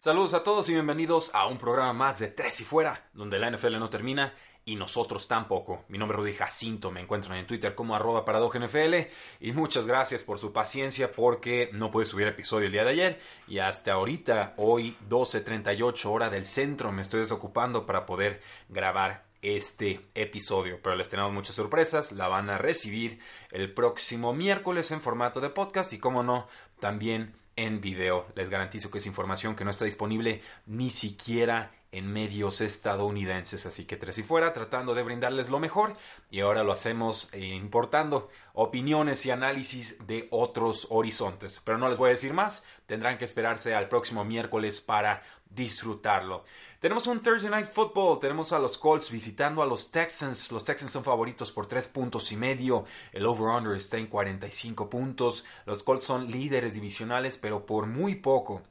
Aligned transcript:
Saludos 0.00 0.32
a 0.32 0.42
todos 0.42 0.66
y 0.70 0.72
bienvenidos 0.72 1.30
a 1.34 1.46
un 1.46 1.58
programa 1.58 1.92
más 1.92 2.18
de 2.18 2.28
Tres 2.28 2.58
y 2.62 2.64
Fuera, 2.64 3.10
donde 3.12 3.38
la 3.38 3.50
NFL 3.50 3.78
no 3.78 3.90
termina 3.90 4.32
y 4.64 4.76
nosotros 4.76 5.28
tampoco. 5.28 5.84
Mi 5.88 5.98
nombre 5.98 6.16
es 6.16 6.20
Rudy 6.20 6.32
Jacinto, 6.32 6.90
me 6.90 7.02
encuentran 7.02 7.36
en 7.36 7.46
Twitter 7.46 7.74
como 7.74 7.94
arroba 7.94 8.24
NFL 8.24 8.94
y 9.40 9.52
muchas 9.52 9.86
gracias 9.86 10.22
por 10.22 10.38
su 10.38 10.54
paciencia 10.54 11.12
porque 11.12 11.68
no 11.74 11.90
pude 11.90 12.06
subir 12.06 12.28
episodio 12.28 12.68
el 12.68 12.72
día 12.72 12.84
de 12.84 12.92
ayer 12.92 13.20
y 13.46 13.58
hasta 13.58 13.92
ahorita, 13.92 14.54
hoy 14.56 14.96
12.38 15.06 16.06
hora 16.06 16.30
del 16.30 16.46
centro, 16.46 16.92
me 16.92 17.02
estoy 17.02 17.20
desocupando 17.20 17.84
para 17.84 18.06
poder 18.06 18.40
grabar 18.70 19.26
este 19.42 20.00
episodio, 20.14 20.80
pero 20.82 20.96
les 20.96 21.10
tenemos 21.10 21.34
muchas 21.34 21.56
sorpresas, 21.56 22.12
la 22.12 22.26
van 22.26 22.48
a 22.48 22.56
recibir 22.56 23.18
el 23.50 23.74
próximo 23.74 24.32
miércoles 24.32 24.92
en 24.92 25.02
formato 25.02 25.42
de 25.42 25.50
podcast 25.50 25.92
y 25.92 25.98
como 25.98 26.22
no, 26.22 26.48
también 26.78 27.34
en 27.60 27.80
video. 27.80 28.26
Les 28.34 28.48
garantizo 28.48 28.90
que 28.90 28.98
es 28.98 29.06
información 29.06 29.54
que 29.54 29.64
no 29.64 29.70
está 29.70 29.84
disponible 29.84 30.42
ni 30.66 30.90
siquiera 30.90 31.70
en 31.92 32.12
medios 32.12 32.60
estadounidenses. 32.60 33.66
Así 33.66 33.84
que 33.84 33.96
tres 33.96 34.18
y 34.18 34.22
fuera, 34.22 34.52
tratando 34.52 34.94
de 34.94 35.02
brindarles 35.02 35.50
lo 35.50 35.58
mejor. 35.58 35.96
Y 36.30 36.40
ahora 36.40 36.62
lo 36.64 36.72
hacemos 36.72 37.28
eh, 37.32 37.40
importando 37.40 38.28
opiniones 38.52 39.24
y 39.26 39.30
análisis 39.30 39.96
de 40.06 40.28
otros 40.30 40.86
horizontes. 40.90 41.60
Pero 41.64 41.78
no 41.78 41.88
les 41.88 41.98
voy 41.98 42.08
a 42.08 42.12
decir 42.12 42.32
más. 42.32 42.64
Tendrán 42.86 43.18
que 43.18 43.24
esperarse 43.24 43.74
al 43.74 43.88
próximo 43.88 44.24
miércoles 44.24 44.80
para 44.80 45.22
disfrutarlo. 45.50 46.44
Tenemos 46.80 47.06
un 47.06 47.20
Thursday 47.20 47.50
Night 47.50 47.68
Football, 47.68 48.20
tenemos 48.20 48.54
a 48.54 48.58
los 48.58 48.78
Colts 48.78 49.10
visitando 49.10 49.62
a 49.62 49.66
los 49.66 49.90
Texans. 49.90 50.50
Los 50.50 50.64
Texans 50.64 50.92
son 50.92 51.04
favoritos 51.04 51.52
por 51.52 51.66
tres 51.66 51.88
puntos 51.88 52.32
y 52.32 52.36
medio. 52.36 52.86
El 53.12 53.26
over-under 53.26 53.76
está 53.76 53.98
en 53.98 54.06
45 54.06 54.88
puntos. 54.88 55.44
Los 55.66 55.82
Colts 55.82 56.04
son 56.04 56.30
líderes 56.30 56.72
divisionales, 56.72 57.36
pero 57.36 57.66
por 57.66 57.86
muy 57.86 58.14
poco. 58.14 58.62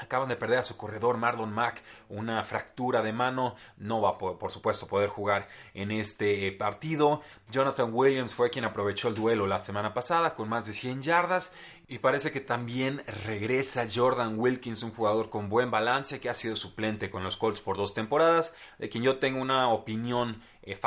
Acaban 0.00 0.28
de 0.28 0.36
perder 0.36 0.58
a 0.58 0.64
su 0.64 0.76
corredor 0.76 1.16
Marlon 1.18 1.52
Mack, 1.52 1.82
una 2.08 2.42
fractura 2.44 3.02
de 3.02 3.12
mano, 3.12 3.54
no 3.76 4.00
va 4.00 4.10
a 4.10 4.18
por 4.18 4.50
supuesto 4.50 4.86
poder 4.86 5.10
jugar 5.10 5.48
en 5.74 5.90
este 5.90 6.46
eh, 6.46 6.52
partido. 6.52 7.20
Jonathan 7.50 7.90
Williams 7.92 8.34
fue 8.34 8.50
quien 8.50 8.64
aprovechó 8.64 9.08
el 9.08 9.14
duelo 9.14 9.46
la 9.46 9.58
semana 9.58 9.94
pasada 9.94 10.34
con 10.34 10.48
más 10.48 10.66
de 10.66 10.72
100 10.72 11.02
yardas 11.02 11.52
y 11.90 11.98
parece 11.98 12.30
que 12.30 12.40
también 12.40 13.02
regresa 13.26 13.86
Jordan 13.92 14.38
Wilkins, 14.38 14.84
un 14.84 14.92
jugador 14.92 15.28
con 15.28 15.48
buen 15.48 15.72
balance 15.72 16.20
que 16.20 16.30
ha 16.30 16.34
sido 16.34 16.54
suplente 16.54 17.10
con 17.10 17.24
los 17.24 17.36
Colts 17.36 17.60
por 17.60 17.76
dos 17.76 17.94
temporadas, 17.94 18.56
de 18.78 18.88
quien 18.88 19.02
yo 19.02 19.18
tengo 19.18 19.42
una 19.42 19.68
opinión 19.68 20.40
eh. 20.62 20.78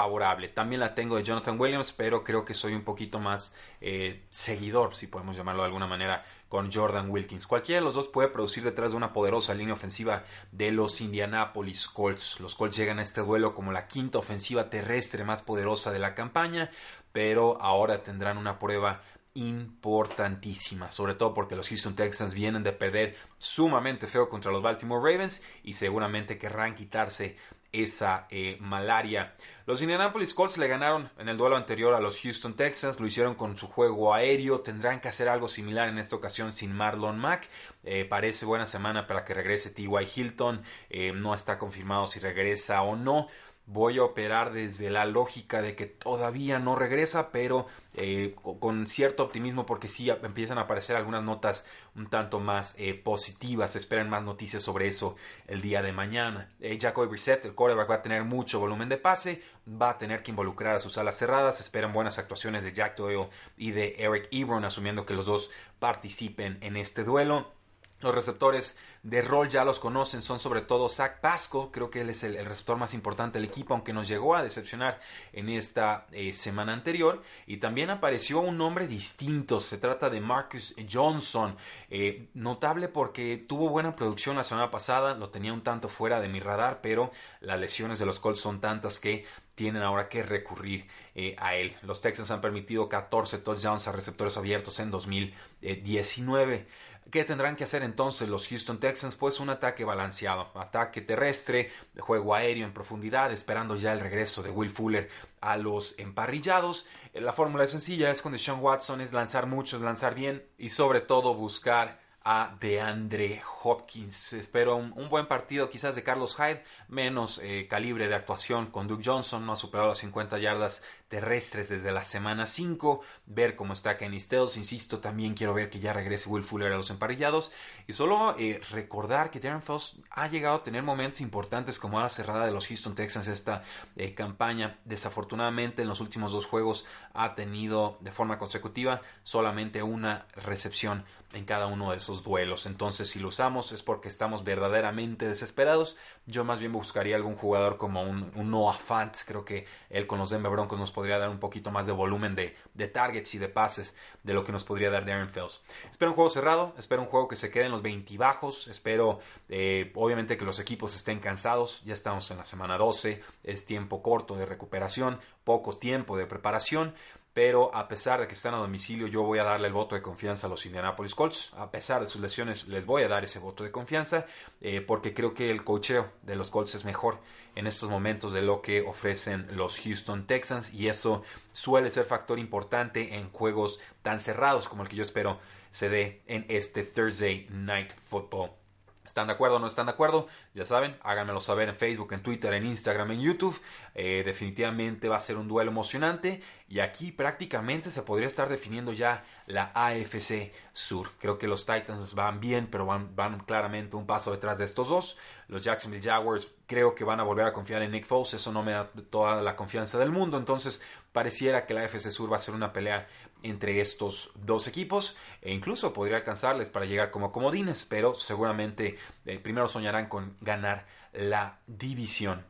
También 0.54 0.80
la 0.80 0.94
tengo 0.94 1.16
de 1.16 1.24
Jonathan 1.24 1.60
Williams, 1.60 1.94
pero 1.94 2.24
creo 2.24 2.46
que 2.46 2.54
soy 2.54 2.74
un 2.74 2.84
poquito 2.84 3.20
más 3.20 3.56
eh, 3.82 4.24
seguidor, 4.30 4.96
si 4.96 5.08
podemos 5.08 5.36
llamarlo 5.36 5.64
de 5.64 5.68
alguna 5.68 5.88
manera, 5.88 6.24
con 6.48 6.72
Jordan 6.72 7.10
Wilkins. 7.10 7.48
Cualquiera 7.48 7.82
de 7.82 7.86
los 7.86 7.96
dos 7.96 8.08
puede 8.08 8.28
producir 8.28 8.64
detrás 8.64 8.92
de 8.92 8.98
una 8.98 9.14
poderosa 9.14 9.54
línea 9.54 9.74
ofensiva 9.74 10.24
de 10.52 10.72
los 10.72 11.02
Indianapolis 11.02 11.88
Colts. 11.88 12.40
Los 12.40 12.56
Colts 12.56 12.78
llegan 12.78 13.00
a 13.00 13.04
este 13.04 13.22
duelo 13.22 13.56
como 13.56 13.72
la 13.72 13.88
quinta 13.88 14.20
ofensiva 14.20 14.70
terrestre 14.70 15.24
más 15.24 15.42
poderosa 15.42 15.92
de 15.92 16.00
la 16.00 16.14
campaña, 16.14 16.70
pero 17.12 17.60
ahora 17.62 18.04
tendrán 18.04 18.38
una 18.38 18.60
prueba 18.60 19.02
importantísima, 19.36 20.92
sobre 20.92 21.16
todo 21.16 21.34
porque 21.34 21.56
los 21.56 21.68
Houston 21.68 21.96
Texans 21.96 22.36
vienen 22.36 22.62
de 22.62 22.72
perder 22.72 23.16
sumamente 23.40 24.06
feo 24.06 24.30
contra 24.30 24.52
los 24.52 24.62
Baltimore 24.62 25.02
Ravens 25.02 25.44
y 25.64 25.74
seguramente 25.74 26.38
querrán 26.38 26.76
quitarse 26.76 27.36
esa 27.74 28.28
eh, 28.30 28.58
malaria. 28.62 29.34
Los 29.66 29.82
Indianapolis 29.82 30.34
Colts 30.34 30.58
le 30.58 30.68
ganaron 30.68 31.10
en 31.18 31.30
el 31.30 31.38
duelo 31.38 31.58
anterior 31.58 31.94
a 31.94 32.00
los 32.00 32.20
Houston 32.22 32.56
Texans, 32.56 33.00
lo 33.00 33.08
hicieron 33.08 33.36
con 33.36 33.58
su 33.58 33.68
juego 33.68 34.14
aéreo, 34.14 34.62
tendrán 34.62 35.02
que 35.02 35.08
hacer 35.08 35.28
algo 35.28 35.48
similar 35.48 35.90
en 35.90 35.98
esta 35.98 36.16
ocasión 36.16 36.54
sin 36.54 36.74
Marlon 36.74 37.18
Mack. 37.18 37.50
Eh, 37.84 38.06
parece 38.06 38.46
buena 38.46 38.66
semana 38.66 39.08
para 39.08 39.26
que 39.26 39.34
regrese 39.34 39.72
T.Y. 39.72 39.88
Hilton, 40.16 40.62
eh, 40.90 41.12
no 41.14 41.34
está 41.34 41.58
confirmado 41.58 42.08
si 42.08 42.20
regresa 42.20 42.82
o 42.84 42.96
no 42.96 43.28
voy 43.66 43.98
a 43.98 44.04
operar 44.04 44.52
desde 44.52 44.90
la 44.90 45.06
lógica 45.06 45.62
de 45.62 45.76
que 45.76 45.86
todavía 45.86 46.60
no 46.60 46.76
regresa, 46.76 47.32
pero 47.32 47.66
eh, 47.96 48.36
con 48.60 48.88
cierto 48.88 49.24
optimismo 49.24 49.66
porque 49.66 49.88
sí 49.88 50.10
empiezan 50.10 50.58
a 50.58 50.62
aparecer 50.62 50.96
algunas 50.96 51.24
notas 51.24 51.66
un 51.96 52.10
tanto 52.10 52.40
más 52.40 52.76
eh, 52.78 52.94
positivas. 52.94 53.76
esperan 53.76 54.10
más 54.10 54.24
noticias 54.24 54.64
sobre 54.64 54.88
eso 54.88 55.16
el 55.48 55.62
día 55.62 55.82
de 55.82 55.94
mañana. 55.94 56.52
Eh, 56.60 56.78
Jacoby 56.80 57.08
Brissett, 57.08 57.46
el 57.46 57.56
quarterback, 57.56 57.90
va 57.90 57.96
a 57.96 58.02
tener 58.02 58.24
mucho 58.26 58.60
volumen 58.60 58.90
de 58.90 58.98
pase, 58.98 59.42
va 59.68 59.92
a 59.92 59.98
tener 59.98 60.24
que 60.24 60.32
involucrar 60.32 60.76
a 60.76 60.80
sus 60.80 60.98
alas 60.98 61.18
cerradas. 61.18 61.62
esperan 61.62 61.94
buenas 61.94 62.20
actuaciones 62.20 62.64
de 62.64 62.74
Jack 62.74 62.98
Doyle 62.98 63.30
y 63.58 63.72
de 63.72 63.96
Eric 63.98 64.28
Ebron, 64.32 64.66
asumiendo 64.66 65.06
que 65.06 65.14
los 65.14 65.26
dos 65.26 65.50
participen 65.80 66.58
en 66.62 66.76
este 66.76 67.04
duelo. 67.04 67.63
Los 68.04 68.14
receptores 68.14 68.76
de 69.02 69.22
rol 69.22 69.48
ya 69.48 69.64
los 69.64 69.80
conocen, 69.80 70.22
son 70.22 70.38
sobre 70.38 70.60
todo 70.60 70.90
Zach 70.90 71.22
Pasco, 71.22 71.72
creo 71.72 71.90
que 71.90 72.02
él 72.02 72.10
es 72.10 72.24
el, 72.24 72.46
receptor 72.46 72.78
más 72.78 72.94
importante 72.94 73.40
del 73.40 73.48
equipo, 73.48 73.74
aunque 73.74 73.94
nos 73.94 74.10
llegó 74.10 74.36
a 74.36 74.44
decepcionar 74.44 75.00
en 75.32 75.48
esta 75.48 76.08
eh, 76.12 76.34
semana 76.34 76.74
anterior. 76.74 77.24
Y 77.48 77.58
también 77.58 77.90
apareció 77.90 78.42
un 78.42 78.58
nombre 78.58 78.88
distinto, 78.88 79.62
se 79.62 79.78
trata 79.78 80.10
de 80.10 80.20
Marcus 80.20 80.76
Johnson, 80.92 81.56
eh, 81.90 82.28
notable 82.34 82.90
porque 82.90 83.38
tuvo 83.48 83.70
buena 83.70 83.96
producción 83.96 84.36
la 84.36 84.44
semana 84.44 84.70
pasada, 84.70 85.16
lo 85.16 85.30
tenía 85.30 85.54
un 85.54 85.64
tanto 85.64 85.88
fuera 85.88 86.20
de 86.20 86.28
mi 86.28 86.42
radar, 86.42 86.82
pero 86.82 87.12
las 87.40 87.58
lesiones 87.58 88.00
de 88.00 88.06
los 88.06 88.20
Colts 88.20 88.42
son 88.42 88.60
tantas 88.60 89.00
que 89.00 89.26
tienen 89.56 89.84
ahora 89.84 90.10
que 90.10 90.24
recurrir 90.24 90.88
eh, 91.16 91.36
a 91.38 91.56
él. 91.56 91.76
Los 91.84 92.02
Texans 92.02 92.32
han 92.32 92.42
permitido 92.42 92.90
14 92.90 93.38
touchdowns 93.40 93.88
a 93.88 93.92
receptores 93.92 94.36
abiertos 94.38 94.80
en 94.80 94.92
2019. 94.92 96.68
¿Qué 97.12 97.24
tendrán 97.26 97.56
que 97.56 97.64
hacer 97.64 97.84
entonces 97.84 98.28
los 98.30 98.48
Houston 98.48 98.80
Texans? 98.80 99.16
Pues 99.16 99.40
un 99.40 99.50
ataque 99.50 99.84
balanceado, 99.84 100.52
ataque 100.60 101.02
terrestre, 101.02 101.72
juego 102.00 102.34
aéreo 102.34 102.66
en 102.66 102.74
profundidad, 102.74 103.32
esperando 103.32 103.76
ya 103.76 103.94
el 103.94 104.00
regreso 104.00 104.42
de 104.42 104.50
Will 104.50 104.70
Fuller 104.70 105.10
a 105.42 105.58
los 105.58 105.96
emparrillados. 106.00 106.88
La 107.14 107.34
fórmula 107.34 107.66
es 107.66 107.72
sencilla, 107.72 108.10
es 108.10 108.22
con 108.22 108.38
Sean 108.40 108.60
Watson, 108.62 109.02
es 109.02 109.14
lanzar 109.14 109.46
mucho, 109.46 109.78
es 109.78 109.84
lanzar 109.84 110.16
bien 110.16 110.44
y 110.58 110.70
sobre 110.70 111.02
todo 111.02 111.36
buscar 111.36 112.00
a 112.24 112.56
DeAndre 112.60 113.42
Hopkins. 113.64 114.34
Espero 114.34 114.78
un, 114.78 115.10
buen 115.10 115.28
partido 115.28 115.70
quizás 115.70 115.96
de 115.96 116.04
Carlos 116.04 116.38
Hyde, 116.38 116.64
menos 116.88 117.40
eh, 117.44 117.68
calibre 117.70 118.08
de 118.08 118.16
actuación 118.16 118.68
con 118.68 118.88
Duke 118.88 119.04
Johnson, 119.06 119.46
no 119.46 119.54
ha 119.54 119.58
superado 119.58 119.90
las 119.90 119.98
50 120.00 120.40
yardas 120.40 120.82
terrestres 121.14 121.70
desde 121.70 121.92
la 121.92 122.04
semana 122.04 122.48
5, 122.48 123.02
ver 123.28 123.56
cómo 123.56 123.74
está 123.74 124.00
Kenny 124.00 124.20
Stills, 124.20 124.58
insisto, 124.58 124.98
también 124.98 125.36
quiero 125.36 125.54
ver 125.54 125.70
que 125.70 125.80
ya 125.80 125.94
regrese 125.94 126.28
Will 126.28 126.44
Fuller 126.44 126.74
a 126.74 126.76
los 126.76 126.90
emparillados 126.90 127.52
y 127.86 127.94
solo 127.94 128.36
eh, 128.40 128.60
recordar 128.72 129.30
que 129.30 129.40
Darren 129.40 129.62
Foss 129.62 130.02
ha 130.10 130.28
llegado 130.28 130.56
a 130.56 130.64
tener 130.64 130.82
momentos 130.82 131.22
importantes 131.22 131.78
como 131.78 132.00
la 132.00 132.10
cerrada 132.10 132.48
de 132.48 132.52
los 132.52 132.66
Houston 132.66 132.96
Texans 132.96 133.28
esta 133.28 133.62
eh, 133.96 134.16
campaña, 134.16 134.80
desafortunadamente 134.86 135.84
en 135.84 135.88
los 135.88 136.02
últimos 136.02 136.32
dos 136.32 136.48
juegos 136.48 136.84
ha 137.14 137.36
tenido 137.36 138.00
de 138.02 138.10
forma 138.10 138.40
consecutiva 138.40 139.02
solamente 139.22 139.84
una 139.84 140.26
recepción 140.36 141.06
en 141.34 141.46
cada 141.46 141.68
uno 141.68 141.92
de 141.92 141.98
esos 141.98 142.24
duelos. 142.24 142.66
Entonces, 142.66 143.10
si 143.10 143.20
lo 143.20 143.28
usamos 143.28 143.72
es 143.72 143.84
porque 143.84 144.08
estamos 144.08 144.44
verdaderamente 144.44 145.28
desesperados. 145.28 145.98
Yo 146.26 146.46
más 146.46 146.60
bien 146.60 146.72
buscaría 146.72 147.16
algún 147.16 147.36
jugador 147.36 147.78
como 147.78 148.04
un, 148.04 148.32
Noah 148.36 148.74
Fant. 148.74 149.16
Creo 149.26 149.44
que 149.44 149.66
él 149.90 150.08
con 150.08 150.20
los 150.20 150.30
Denver 150.30 150.52
Broncos 150.52 150.80
nos 150.80 150.92
podría 150.92 151.03
dar 151.10 151.30
un 151.30 151.40
poquito 151.40 151.72
más 151.72 151.86
de 151.86 151.92
volumen 151.92 152.36
de, 152.36 152.56
de 152.74 152.88
targets 152.88 153.36
y 153.36 153.38
de 153.38 153.50
pases 153.50 153.96
de 154.24 154.34
lo 154.34 154.44
que 154.44 154.52
nos 154.52 154.64
podría 154.64 154.90
dar 154.90 155.06
Darren 155.06 155.30
Fells. 155.30 155.62
Espero 155.92 156.12
un 156.12 156.16
juego 156.16 156.30
cerrado, 156.30 156.74
espero 156.78 157.02
un 157.02 157.08
juego 157.08 157.28
que 157.28 157.36
se 157.36 157.52
quede 157.52 157.66
en 157.66 157.72
los 157.72 157.82
20 157.82 158.18
bajos, 158.18 158.68
espero 158.68 159.20
eh, 159.50 159.92
obviamente 159.96 160.38
que 160.38 160.46
los 160.46 160.60
equipos 160.60 160.96
estén 160.96 161.20
cansados. 161.20 161.82
Ya 161.86 161.94
estamos 161.94 162.30
en 162.32 162.38
la 162.38 162.46
semana 162.46 162.78
12, 162.78 163.22
es 163.44 163.66
tiempo 163.66 164.02
corto 164.02 164.36
de 164.36 164.46
recuperación, 164.46 165.20
poco 165.44 165.74
tiempo 165.74 166.18
de 166.18 166.26
preparación 166.26 166.94
pero 167.34 167.76
a 167.76 167.88
pesar 167.88 168.20
de 168.20 168.28
que 168.28 168.34
están 168.34 168.54
a 168.54 168.58
domicilio, 168.58 169.08
yo 169.08 169.24
voy 169.24 169.40
a 169.40 169.44
darle 169.44 169.68
el 169.68 169.74
voto 169.74 169.96
de 169.96 170.02
confianza 170.04 170.46
a 170.46 170.50
los 170.50 170.66
Indianapolis 170.66 171.16
Colts. 171.16 171.52
A 171.58 171.72
pesar 171.72 172.02
de 172.02 172.08
sus 172.08 172.22
lesiones, 172.22 172.68
les 172.68 172.86
voy 172.86 173.02
a 173.04 173.08
dar 173.08 173.24
ese 173.24 173.40
voto 173.40 173.64
de 173.64 173.72
confianza 173.72 174.28
eh, 174.62 174.82
porque 174.82 175.14
creo 175.14 175.34
que 175.34 175.50
el 175.50 175.64
cocheo 175.64 176.12
de 176.22 176.36
los 176.36 176.52
Colts 176.52 176.76
es 176.76 176.86
mejor 176.86 177.18
en 177.56 177.66
estos 177.66 177.90
momentos 177.90 178.34
de 178.34 178.44
lo 178.44 178.62
que 178.62 178.82
ofrecen 178.82 179.48
los 179.52 179.80
Houston 179.80 180.28
Texans 180.28 180.72
y 180.74 180.90
eso 180.90 181.24
suele 181.52 181.90
ser 181.90 182.06
factor 182.06 182.38
importante 182.38 183.16
en 183.16 183.30
juegos 183.32 183.80
tan 184.04 184.20
cerrados 184.20 184.68
como 184.68 184.84
el 184.84 184.90
que 184.90 184.96
yo 184.96 185.04
espero 185.04 185.40
se 185.72 185.90
dé 185.90 186.22
en 186.28 186.46
este 186.50 186.84
Thursday 186.84 187.48
Night 187.50 187.94
Football. 188.08 188.63
¿Están 189.06 189.28
de 189.28 189.34
acuerdo 189.34 189.58
o 189.58 189.60
no 189.60 189.68
están 189.68 189.86
de 189.88 189.92
acuerdo? 189.92 190.28
Ya 190.54 190.66
saben, 190.66 190.98
háganmelo 191.04 191.40
saber 191.40 191.70
en 191.70 191.76
Facebook, 191.76 192.14
en 192.14 192.24
Twitter, 192.24 192.54
en 192.54 192.66
Instagram, 192.66 193.12
en 193.12 193.22
YouTube. 193.22 193.60
Eh, 193.96 194.24
definitivamente 194.26 195.10
va 195.10 195.18
a 195.18 195.22
ser 195.22 195.38
un 195.38 195.48
duelo 195.48 195.72
emocionante 195.72 196.42
y 196.70 196.80
aquí 196.80 197.12
prácticamente 197.12 197.92
se 197.92 198.02
podría 198.02 198.28
estar 198.28 198.50
definiendo 198.50 198.94
ya 198.94 199.24
la 199.46 199.72
AFC 199.76 200.54
Sur. 200.74 201.12
Creo 201.20 201.38
que 201.38 201.48
los 201.48 201.66
Titans 201.66 202.16
van 202.16 202.40
bien, 202.40 202.68
pero 202.72 202.86
van, 202.86 203.16
van 203.16 203.42
claramente 203.42 203.96
un 203.96 204.08
paso 204.08 204.32
detrás 204.32 204.58
de 204.58 204.66
estos 204.66 204.90
dos. 204.90 205.18
Los 205.48 205.62
Jacksonville 205.64 206.04
Jaguars 206.04 206.48
creo 206.74 206.96
que 206.96 207.04
van 207.04 207.20
a 207.20 207.24
volver 207.24 207.46
a 207.46 207.54
confiar 207.54 207.84
en 207.84 207.92
Nick 207.92 208.06
Foles. 208.06 208.34
Eso 208.34 208.52
no 208.52 208.64
me 208.64 208.72
da 208.72 208.90
toda 209.12 209.44
la 209.44 209.56
confianza 209.56 210.00
del 210.00 210.10
mundo. 210.10 210.38
Entonces 210.38 210.82
pareciera 211.12 211.68
que 211.68 211.76
la 211.76 211.82
AFC 211.82 212.10
Sur 212.10 212.34
va 212.34 212.38
a 212.38 212.40
ser 212.40 212.56
una 212.56 212.74
pelea 212.74 213.08
entre 213.44 213.80
estos 213.80 214.32
dos 214.36 214.68
equipos 214.68 215.16
e 215.44 215.54
incluso 215.54 215.94
podría 215.94 216.18
alcanzarles 216.18 216.72
para 216.72 216.88
llegar 216.88 217.12
como 217.12 217.32
comodines, 217.32 217.86
pero 217.86 218.16
seguramente 218.16 218.98
eh, 219.26 219.38
primero 219.38 219.68
soñarán 219.68 220.08
con 220.08 220.36
ganar 220.42 220.88
la 221.14 221.60
división. 221.68 222.44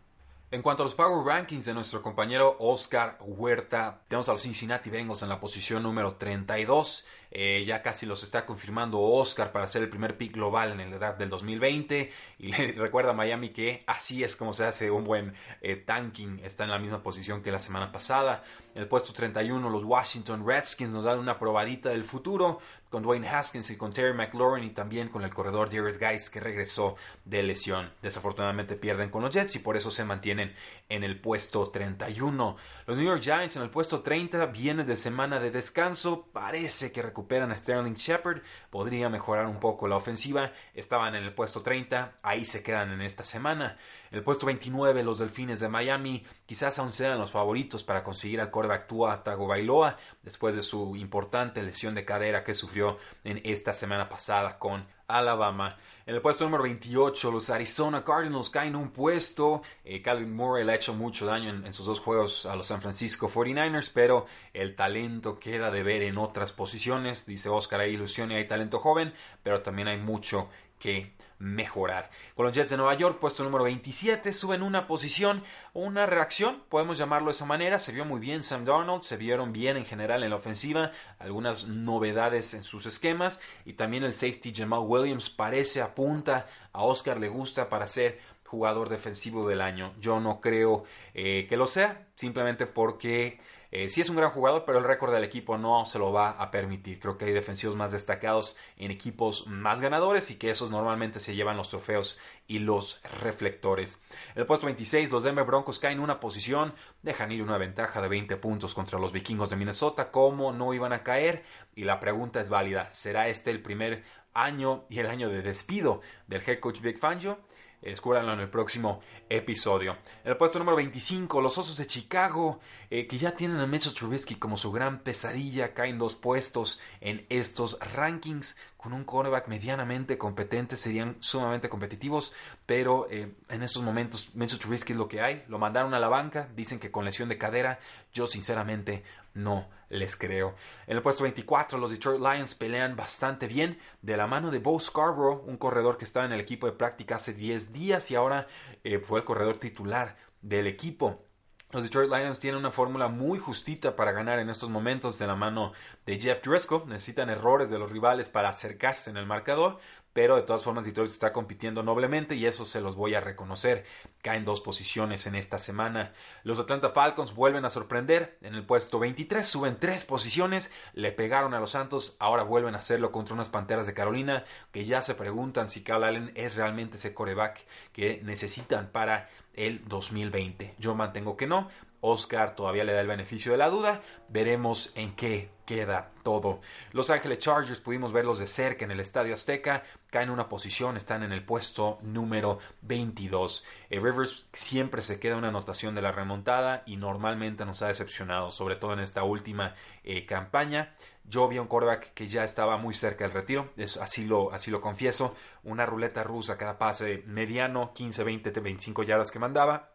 En 0.52 0.62
cuanto 0.62 0.84
a 0.84 0.86
los 0.86 0.96
Power 0.96 1.25
Rankings 1.25 1.66
de 1.66 1.74
nuestro 1.74 2.02
compañero 2.02 2.56
Oscar 2.60 3.18
Huerta, 3.20 4.04
tenemos 4.08 4.30
a 4.30 4.34
los 4.34 4.44
Cincinnati 4.44 4.90
Bengals 4.90 5.24
en 5.24 5.30
la 5.30 5.40
posición 5.40 5.84
número 5.84 6.14
32. 6.14 7.04
Eh, 7.36 7.64
ya 7.66 7.82
casi 7.82 8.06
los 8.06 8.22
está 8.22 8.46
confirmando 8.46 9.02
Oscar 9.02 9.52
para 9.52 9.68
ser 9.68 9.82
el 9.82 9.90
primer 9.90 10.18
pick 10.18 10.34
global 10.34 10.72
en 10.72 10.80
el 10.80 10.92
draft 10.92 11.18
del 11.18 11.30
2020. 11.30 12.12
Y 12.38 12.52
le 12.52 12.72
recuerda 12.78 13.10
a 13.10 13.14
Miami 13.14 13.50
que 13.50 13.84
así 13.88 14.24
es 14.24 14.36
como 14.36 14.54
se 14.54 14.66
hace 14.66 14.92
un 14.92 15.04
buen 15.04 15.34
eh, 15.62 15.76
tanking. 15.76 16.42
Está 16.44 16.64
en 16.64 16.70
la 16.70 16.78
misma 16.78 17.02
posición 17.02 17.42
que 17.42 17.52
la 17.52 17.60
semana 17.60 17.92
pasada. 17.92 18.44
En 18.76 18.84
el 18.84 18.88
puesto 18.88 19.14
31, 19.14 19.68
los 19.70 19.84
Washington 19.84 20.46
Redskins 20.48 20.94
nos 20.94 21.04
dan 21.04 21.18
una 21.18 21.40
probadita 21.40 21.90
del 21.90 22.04
futuro 22.04 22.60
con 22.94 23.02
Dwayne 23.02 23.28
Haskins 23.28 23.72
y 23.72 23.76
con 23.76 23.92
Terry 23.92 24.14
McLaurin 24.14 24.66
y 24.66 24.70
también 24.70 25.10
con 25.10 25.24
el 25.24 25.34
corredor 25.34 25.68
Darius 25.68 25.98
Guys 25.98 26.30
que 26.30 26.40
regresó 26.40 26.96
de 27.26 27.42
lesión. 27.42 27.92
Desafortunadamente 28.04 28.76
pierden 28.76 29.10
con 29.10 29.24
los 29.24 29.34
Jets 29.34 29.56
y 29.56 29.60
por 29.60 29.76
eso 29.76 29.90
se 29.90 30.06
mantienen 30.06 30.54
en 30.90 31.04
el 31.04 31.20
puesto 31.20 31.70
31. 31.72 32.56
Los 32.86 32.98
New 32.98 33.08
York 33.08 33.24
Giants 33.24 33.56
en 33.56 33.64
el 33.64 33.72
puesto 33.72 34.02
30 34.02 34.46
vienen 34.48 34.86
de 34.86 34.96
semana 34.96 35.40
de 35.40 35.50
descanso. 35.50 36.28
Parece 36.32 36.92
que 36.92 37.02
recuperan 37.24 37.52
a 37.52 37.56
Sterling 37.56 37.94
Shepard. 37.94 38.42
Podría 38.70 39.08
mejorar 39.08 39.46
un 39.48 39.60
poco 39.62 39.88
la 39.88 39.96
ofensiva. 39.96 40.52
Estaban 40.74 41.16
en 41.16 41.24
el 41.24 41.34
puesto 41.34 41.62
30. 41.62 42.16
Ahí 42.22 42.44
se 42.44 42.62
quedan 42.62 42.92
en 42.92 43.02
esta 43.02 43.24
semana. 43.24 43.78
En 44.13 44.18
el 44.18 44.24
puesto 44.24 44.45
29 44.45 45.01
los 45.01 45.18
Delfines 45.18 45.60
de 45.60 45.69
Miami. 45.69 46.24
Quizás 46.45 46.77
aún 46.77 46.92
sean 46.92 47.18
los 47.18 47.31
favoritos 47.31 47.83
para 47.83 48.04
conseguir 48.04 48.42
al 48.42 48.51
quarterback 48.51 48.86
Tua 48.86 49.24
Tagovailoa 49.24 49.98
después 50.21 50.54
de 50.54 50.62
su 50.62 50.95
importante 50.95 51.63
lesión 51.63 51.95
de 51.95 52.06
cadera 52.06 52.44
que 52.44 52.54
sufrió 52.54 53.00
en 53.24 53.42
esta 53.44 53.74
semana 53.74 54.10
pasada 54.10 54.60
con 54.60 54.86
Alabama. 55.07 55.80
En 56.06 56.13
el 56.13 56.21
puesto 56.21 56.44
número 56.44 56.62
28, 56.62 57.31
los 57.31 57.50
Arizona 57.50 58.04
Cardinals 58.04 58.51
caen 58.51 58.75
un 58.75 58.92
puesto. 58.92 59.63
Eh, 59.83 60.04
Calvin 60.04 60.36
Murray 60.36 60.63
le 60.63 60.74
ha 60.74 60.75
hecho 60.75 60.94
mucho 60.94 61.25
daño 61.25 61.50
en, 61.50 61.74
sus 61.74 61.88
dos 61.88 62.00
juegos 62.00 62.45
a 62.45 62.56
los 62.56 62.68
San 62.68 62.83
Francisco 62.83 63.27
49ers, 63.27 63.89
pero 63.92 64.27
el 64.54 64.75
talento 64.75 65.39
queda 65.39 65.71
de 65.71 65.81
ver 65.81 66.04
en 66.04 66.19
otras 66.19 66.51
posiciones. 66.51 67.25
Dice 67.25 67.50
Oscar, 67.50 67.80
hay 67.80 67.95
ilusión 67.95 68.31
y 68.31 68.36
hay 68.36 68.45
talento 68.45 68.77
joven, 68.77 69.12
pero 69.42 69.63
también 69.63 69.88
hay 69.88 69.98
mucho 69.98 70.50
que 70.77 71.15
mejorar. 71.44 72.10
Con 72.36 72.45
los 72.45 72.56
Jets 72.56 72.69
de 72.69 72.78
Nueva 72.78 72.94
York, 72.94 73.19
puesto 73.19 73.44
número 73.44 73.66
27, 73.66 74.31
suben 74.31 74.63
una 74.63 74.88
posición, 74.88 75.44
una 75.74 76.06
reacción, 76.06 76.63
podemos 76.69 76.98
llamarlo 76.98 77.28
de 77.28 77.34
esa 77.34 77.45
manera. 77.45 77.80
Se 77.80 77.92
vio 77.92 78.06
muy 78.06 78.22
bien 78.22 78.44
Sam 78.44 78.63
Darnold, 78.63 79.04
se 79.04 79.18
vieron 79.18 79.51
bien 79.51 79.75
en 79.75 79.86
general 79.86 80.24
en 80.24 80.30
la 80.30 80.38
ofensiva, 80.38 80.92
algunas 81.19 81.68
novedades 81.68 82.54
en 82.54 82.63
sus 82.63 82.86
esquemas 82.86 83.42
y 83.66 83.74
también 83.74 84.04
el 84.04 84.13
safety 84.13 84.54
Jamal 84.56 84.84
Williams 84.84 85.30
parece 85.30 85.81
apunta 85.81 86.48
a 86.72 86.84
Oscar 86.84 87.19
le 87.19 87.28
gusta 87.28 87.68
para 87.68 87.88
ser 87.88 88.22
jugador 88.46 88.88
defensivo 88.88 89.48
del 89.48 89.60
año. 89.60 89.94
Yo 90.00 90.22
no 90.22 90.39
creo 90.39 90.86
eh, 91.13 91.46
que 91.50 91.57
lo 91.57 91.68
sea, 91.68 92.07
simplemente 92.16 92.68
porque 92.68 93.39
eh, 93.75 93.90
sí 93.90 94.02
es 94.02 94.10
un 94.12 94.18
gran 94.18 94.30
jugador, 94.30 94.66
pero 94.68 94.78
el 94.78 94.84
récord 94.84 95.12
del 95.12 95.24
equipo 95.24 95.58
no 95.58 95.84
se 95.88 95.98
lo 95.98 96.12
va 96.12 96.30
a 96.30 96.52
permitir. 96.52 97.00
Creo 97.00 97.18
que 97.18 97.25
hay 97.25 97.34
defensivos 97.34 97.75
más 97.75 97.92
destacados 97.92 98.56
en 98.78 98.92
equipos 98.92 99.48
más 99.48 99.81
ganadores 99.81 100.30
y 100.30 100.36
que 100.36 100.52
esos 100.52 100.70
normalmente 100.70 101.20
se 101.20 101.34
llevan 101.34 101.58
los 101.58 101.70
trofeos 101.70 102.16
y 102.46 102.60
los 102.60 103.02
reflectores. 103.20 104.00
El 104.36 104.46
puesto 104.46 104.68
26, 104.68 105.10
los 105.10 105.24
Denver 105.24 105.44
Broncos 105.44 105.80
caen 105.80 106.02
una 106.02 106.20
posición, 106.20 106.75
dejan 107.02 107.31
ir 107.31 107.42
una 107.42 107.58
ventaja 107.58 108.00
de 108.00 108.10
20 108.10 108.38
puntos 108.38 108.75
contra 108.75 109.00
los 109.00 109.12
vikingos 109.12 109.50
de 109.50 109.56
Minnesota. 109.56 110.12
¿Cómo 110.12 110.54
no 110.54 110.75
iban 110.75 110.94
a 110.94 111.02
caer? 111.02 111.44
Y 111.75 111.86
la 111.86 112.00
pregunta 112.00 112.42
es 112.42 112.50
válida. 112.50 112.94
¿Será 112.94 113.28
este 113.28 113.50
el 113.50 113.64
primer 113.64 114.04
año 114.34 114.86
y 114.90 115.00
el 115.00 115.08
año 115.08 115.30
de 115.30 115.42
despido 115.42 116.02
del 116.28 116.42
head 116.48 116.60
coach 116.60 116.82
Big 116.82 117.00
Fangio? 117.00 117.40
Escúranlo 117.84 118.32
en 118.32 118.40
el 118.40 118.50
próximo 118.50 119.02
episodio. 119.30 119.98
En 120.24 120.32
el 120.32 120.38
puesto 120.38 120.58
número 120.58 120.78
25, 120.78 121.42
los 121.42 121.58
Osos 121.58 121.76
de 121.76 121.86
Chicago, 121.86 122.62
eh, 122.90 123.08
que 123.08 123.18
ya 123.18 123.36
tienen 123.36 123.60
a 123.60 123.68
Mitchell 123.68 123.94
Trubisky 123.94 124.36
como 124.36 124.56
su 124.56 124.72
gran 124.72 125.00
pesadilla, 125.00 125.74
caen 125.74 125.98
dos 125.98 126.16
puestos 126.16 126.80
en 127.02 127.26
estos 127.28 127.78
rankings. 127.94 128.58
Con 128.78 128.94
un 128.94 129.04
quarterback 129.04 129.48
medianamente 129.48 130.18
competente, 130.18 130.78
serían 130.78 131.18
sumamente 131.20 131.70
competitivos, 131.70 132.34
pero 132.66 133.08
eh, 133.10 133.34
en 133.50 133.64
estos 133.64 133.84
momentos 133.84 134.34
Mitchell 134.34 134.60
Trubisky 134.60 134.94
es 134.94 134.98
lo 134.98 135.10
que 135.10 135.22
hay. 135.22 135.44
Lo 135.50 135.60
mandaron 135.60 135.94
a 135.94 136.00
la 136.00 136.08
banca, 136.08 136.50
dicen 136.56 136.80
que 136.80 136.92
con 136.92 137.04
lesión 137.04 137.28
de 137.28 137.38
cadera. 137.38 137.80
Yo 138.14 138.28
sinceramente 138.28 139.04
no 139.34 139.68
les 139.94 140.16
creo. 140.16 140.56
En 140.88 140.98
el 140.98 141.04
puesto 141.04 141.24
24, 141.24 141.78
los 141.78 141.92
Detroit 141.92 142.19
Lions 142.19 142.56
pelean 142.56 142.95
bastante 142.95 143.48
bien 143.48 143.80
de 144.01 144.18
la 144.18 144.28
mano 144.28 144.51
de 144.51 144.60
Bo 144.60 144.80
Scarborough, 144.80 145.44
un 145.48 145.57
corredor 145.57 145.98
que 145.98 146.06
estaba 146.06 146.25
en 146.25 146.34
el 146.34 146.40
equipo 146.40 146.66
de 146.66 146.74
práctica 146.74 147.16
hace 147.16 147.34
10 147.34 147.72
días 147.72 148.12
y 148.12 148.16
ahora 148.16 148.48
eh, 148.84 149.00
fue 149.00 149.19
el 149.19 149.25
corredor 149.25 149.57
titular 149.57 150.18
del 150.42 150.68
equipo. 150.68 151.25
Los 151.74 151.81
Detroit 151.81 152.12
Lions 152.12 152.40
tienen 152.40 152.60
una 152.60 152.70
fórmula 152.70 153.08
muy 153.08 153.40
justita 153.40 153.96
para 153.96 154.12
ganar 154.12 154.38
en 154.38 154.52
estos 154.52 154.70
momentos 154.70 155.18
de 155.18 155.25
la 155.25 155.34
mano 155.34 155.74
de 156.06 156.20
Jeff 156.20 156.40
Driscoll. 156.44 156.88
Necesitan 156.88 157.31
errores 157.31 157.72
de 157.72 157.80
los 157.80 157.92
rivales 157.92 158.30
para 158.30 158.50
acercarse 158.50 159.10
en 159.10 159.18
el 159.18 159.25
marcador, 159.25 159.80
pero 160.14 160.36
de 160.36 160.44
todas 160.44 160.64
formas 160.64 160.86
Detroit 160.86 161.10
está 161.10 161.34
compitiendo 161.34 161.81
noblemente 161.81 162.36
y 162.36 162.46
eso 162.46 162.64
se 162.66 162.80
los 162.80 162.96
voy 162.96 163.16
a 163.16 163.22
reconocer. 163.22 163.86
Caen 164.22 164.46
dos 164.46 164.62
posiciones 164.62 165.25
en 165.25 165.34
esta 165.34 165.58
semana. 165.58 166.14
Los 166.44 166.60
Atlanta 166.60 166.92
Falcons 166.92 167.34
vuelven 167.34 167.66
a 167.66 167.72
sorprender. 167.72 168.38
En 168.42 168.54
el 168.54 168.64
puesto 168.64 169.00
23 169.00 169.46
suben 169.48 169.78
tres 169.80 170.06
posiciones, 170.06 170.72
le 170.94 171.12
pegaron 171.12 171.56
a 171.56 171.60
los 171.60 171.72
Santos, 171.72 172.16
ahora 172.20 172.44
vuelven 172.44 172.75
a 172.75 172.80
hacerlo 172.80 173.12
contra 173.12 173.34
unas 173.34 173.50
Panteras 173.50 173.88
de 173.88 173.96
Carolina 173.96 174.46
que 174.72 174.86
ya 174.86 175.01
se 175.01 175.15
preguntan 175.15 175.72
si 175.72 175.84
Kyle 175.84 176.03
Allen 176.03 176.32
es 176.36 176.53
realmente 176.53 176.98
ese 176.98 177.15
coreback 177.15 177.65
que 177.94 178.22
necesitan 178.24 178.92
para 178.92 179.27
el 179.53 179.88
2020. 179.88 180.75
Yo 180.79 180.95
mantengo 180.95 181.38
que 181.38 181.48
no. 181.48 181.69
Oscar 182.03 182.53
todavía 182.53 182.83
le 182.83 182.91
da 182.91 183.00
el 183.00 183.07
beneficio 183.07 183.53
de 183.53 183.57
la 183.57 183.69
duda. 183.69 184.01
Veremos 184.27 184.91
en 184.95 185.15
qué 185.15 185.51
queda 185.65 186.12
todo. 186.22 186.60
Los 186.91 187.10
Ángeles 187.10 187.39
Chargers 187.39 187.79
pudimos 187.79 188.12
verlos 188.12 188.39
de 188.39 188.48
cerca 188.48 188.83
en 188.83 188.91
el 188.91 189.00
Estadio 189.00 189.33
Azteca. 189.33 189.83
Caen 190.10 190.27
en 190.27 190.33
una 190.33 190.50
posición, 190.50 190.98
están 190.98 191.24
en 191.24 191.31
el 191.31 191.45
puesto 191.45 192.00
número 192.01 192.60
22. 192.81 193.63
Eh, 193.89 194.01
Rivers 194.01 194.50
siempre 194.51 195.01
se 195.01 195.17
queda 195.17 195.38
una 195.38 195.48
anotación 195.48 195.95
de 195.95 196.01
la 196.01 196.12
remontada 196.12 196.83
y 196.86 196.98
normalmente 196.98 197.63
nos 197.63 197.81
ha 197.81 197.88
decepcionado, 197.88 198.51
sobre 198.51 198.75
todo 198.75 198.91
en 198.91 199.00
esta 199.00 199.24
última 199.24 199.74
eh, 200.03 200.25
campaña. 200.25 200.95
Yo 201.24 201.48
vi 201.48 201.55
a 201.55 201.62
un 201.62 201.69
quarterback 201.69 202.13
que 202.13 202.27
ya 202.27 202.43
estaba 202.43 202.75
muy 202.75 202.93
cerca 202.93 203.24
del 203.24 203.33
retiro, 203.33 203.72
es, 203.77 203.95
así, 203.95 204.25
lo, 204.25 204.51
así 204.51 204.72
lo 204.72 204.81
confieso. 204.81 205.36
Una 205.63 205.86
ruleta 205.86 206.22
rusa 206.22 206.57
cada 206.57 206.77
pase 206.77 207.24
mediano, 207.27 207.93
15, 207.93 208.25
20, 208.25 208.51
25 208.60 209.03
yardas 209.03 209.31
que 209.31 209.39
mandaba 209.39 209.93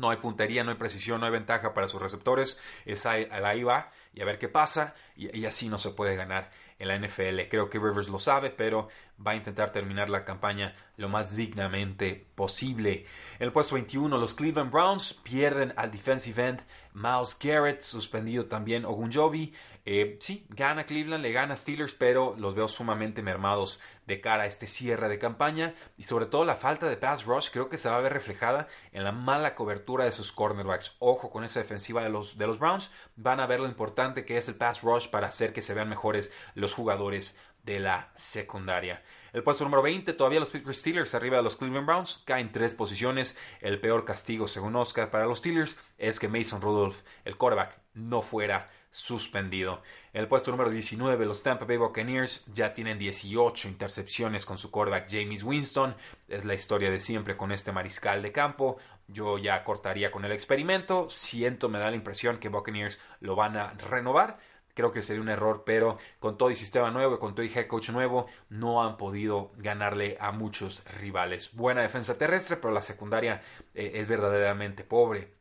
no 0.00 0.10
hay 0.10 0.16
puntería, 0.16 0.64
no 0.64 0.70
hay 0.70 0.76
precisión, 0.76 1.20
no 1.20 1.26
hay 1.26 1.32
ventaja 1.32 1.74
para 1.74 1.86
sus 1.86 2.00
receptores. 2.00 2.58
Es 2.86 3.06
ahí, 3.06 3.26
va 3.62 3.90
y 4.14 4.22
a 4.22 4.24
ver 4.24 4.38
qué 4.38 4.48
pasa. 4.48 4.94
Y, 5.14 5.44
así 5.44 5.68
no 5.68 5.78
se 5.78 5.90
puede 5.90 6.16
ganar 6.16 6.50
en 6.78 6.88
la 6.88 6.98
NFL. 6.98 7.48
Creo 7.50 7.68
que 7.68 7.78
Rivers 7.78 8.08
lo 8.08 8.18
sabe, 8.18 8.50
pero 8.50 8.88
va 9.24 9.32
a 9.32 9.36
intentar 9.36 9.70
terminar 9.70 10.08
la 10.08 10.24
campaña 10.24 10.74
lo 10.96 11.08
más 11.08 11.34
dignamente 11.34 12.26
posible. 12.34 13.06
En 13.38 13.46
el 13.46 13.52
puesto 13.52 13.74
21, 13.74 14.16
los 14.16 14.34
Cleveland 14.34 14.70
Browns 14.70 15.14
pierden 15.14 15.74
al 15.76 15.90
defensive 15.90 16.48
end 16.48 16.62
Miles 16.92 17.36
Garrett, 17.38 17.82
suspendido 17.82 18.46
también 18.46 18.84
Ogunjobi. 18.84 19.54
Eh, 19.86 20.18
sí, 20.20 20.46
gana 20.50 20.84
Cleveland, 20.84 21.22
le 21.22 21.32
gana 21.32 21.56
Steelers, 21.56 21.94
pero 21.94 22.34
los 22.36 22.54
veo 22.54 22.68
sumamente 22.68 23.22
mermados 23.22 23.80
de 24.06 24.20
cara 24.20 24.42
a 24.42 24.46
este 24.46 24.66
cierre 24.66 25.08
de 25.08 25.18
campaña 25.18 25.74
y 25.96 26.02
sobre 26.02 26.26
todo 26.26 26.44
la 26.44 26.56
falta 26.56 26.86
de 26.86 26.96
pass 26.96 27.24
rush 27.24 27.48
creo 27.50 27.68
que 27.68 27.78
se 27.78 27.88
va 27.88 27.96
a 27.96 28.00
ver 28.00 28.12
reflejada 28.12 28.66
en 28.92 29.04
la 29.04 29.12
mala 29.12 29.54
cobertura 29.54 30.04
de 30.04 30.12
sus 30.12 30.32
cornerbacks. 30.32 30.96
Ojo 30.98 31.30
con 31.30 31.44
esa 31.44 31.60
defensiva 31.60 32.02
de 32.02 32.10
los, 32.10 32.36
de 32.36 32.46
los 32.46 32.58
Browns, 32.58 32.90
van 33.16 33.40
a 33.40 33.46
ver 33.46 33.60
lo 33.60 33.66
importante 33.66 33.90
importante 33.90 34.26
que 34.26 34.36
es 34.36 34.46
el 34.48 34.56
pass 34.56 34.82
rush 34.82 35.08
para 35.08 35.28
hacer 35.28 35.54
que 35.54 35.62
se 35.62 35.72
vean 35.72 35.88
mejores 35.88 36.30
los 36.54 36.74
jugadores 36.74 37.38
de 37.62 37.80
la 37.80 38.10
secundaria. 38.14 39.02
El 39.32 39.42
puesto 39.42 39.64
número 39.64 39.82
20, 39.82 40.12
todavía 40.14 40.40
los 40.40 40.50
Pittsburgh 40.50 40.74
Steelers 40.74 41.14
arriba 41.14 41.36
de 41.36 41.44
los 41.44 41.56
Cleveland 41.56 41.86
Browns, 41.86 42.22
caen 42.24 42.50
tres 42.50 42.74
posiciones. 42.74 43.36
El 43.60 43.80
peor 43.80 44.04
castigo, 44.04 44.48
según 44.48 44.74
Oscar, 44.76 45.10
para 45.10 45.26
los 45.26 45.38
Steelers 45.38 45.78
es 45.98 46.18
que 46.18 46.28
Mason 46.28 46.60
Rudolph, 46.60 47.02
el 47.24 47.36
quarterback, 47.36 47.78
no 47.94 48.22
fuera 48.22 48.68
suspendido. 48.90 49.82
En 50.12 50.22
el 50.22 50.28
puesto 50.28 50.50
número 50.50 50.70
19, 50.70 51.24
los 51.26 51.42
Tampa 51.42 51.64
Bay 51.64 51.76
Buccaneers 51.76 52.44
ya 52.52 52.74
tienen 52.74 52.98
18 52.98 53.68
intercepciones 53.68 54.44
con 54.44 54.58
su 54.58 54.70
quarterback 54.70 55.08
James 55.08 55.44
Winston. 55.44 55.94
Es 56.26 56.44
la 56.44 56.54
historia 56.54 56.90
de 56.90 56.98
siempre 56.98 57.36
con 57.36 57.52
este 57.52 57.70
mariscal 57.70 58.22
de 58.22 58.32
campo. 58.32 58.78
Yo 59.06 59.38
ya 59.38 59.62
cortaría 59.62 60.10
con 60.10 60.24
el 60.24 60.32
experimento. 60.32 61.08
Siento, 61.08 61.68
me 61.68 61.78
da 61.78 61.90
la 61.90 61.96
impresión 61.96 62.38
que 62.38 62.48
Buccaneers 62.48 62.98
lo 63.20 63.36
van 63.36 63.56
a 63.56 63.74
renovar 63.74 64.38
creo 64.80 64.92
que 64.92 65.02
sería 65.02 65.22
un 65.22 65.28
error, 65.28 65.62
pero 65.64 65.98
con 66.18 66.38
todo 66.38 66.50
y 66.50 66.56
sistema 66.56 66.90
nuevo, 66.90 67.18
con 67.18 67.34
todo 67.34 67.44
y 67.44 67.52
head 67.54 67.66
coach 67.66 67.90
nuevo, 67.90 68.26
no 68.48 68.82
han 68.82 68.96
podido 68.96 69.52
ganarle 69.58 70.16
a 70.20 70.32
muchos 70.32 70.82
rivales. 71.00 71.54
Buena 71.54 71.82
defensa 71.82 72.16
terrestre, 72.16 72.56
pero 72.56 72.72
la 72.72 72.82
secundaria 72.82 73.42
eh, 73.74 73.92
es 73.96 74.08
verdaderamente 74.08 74.82
pobre. 74.84 75.39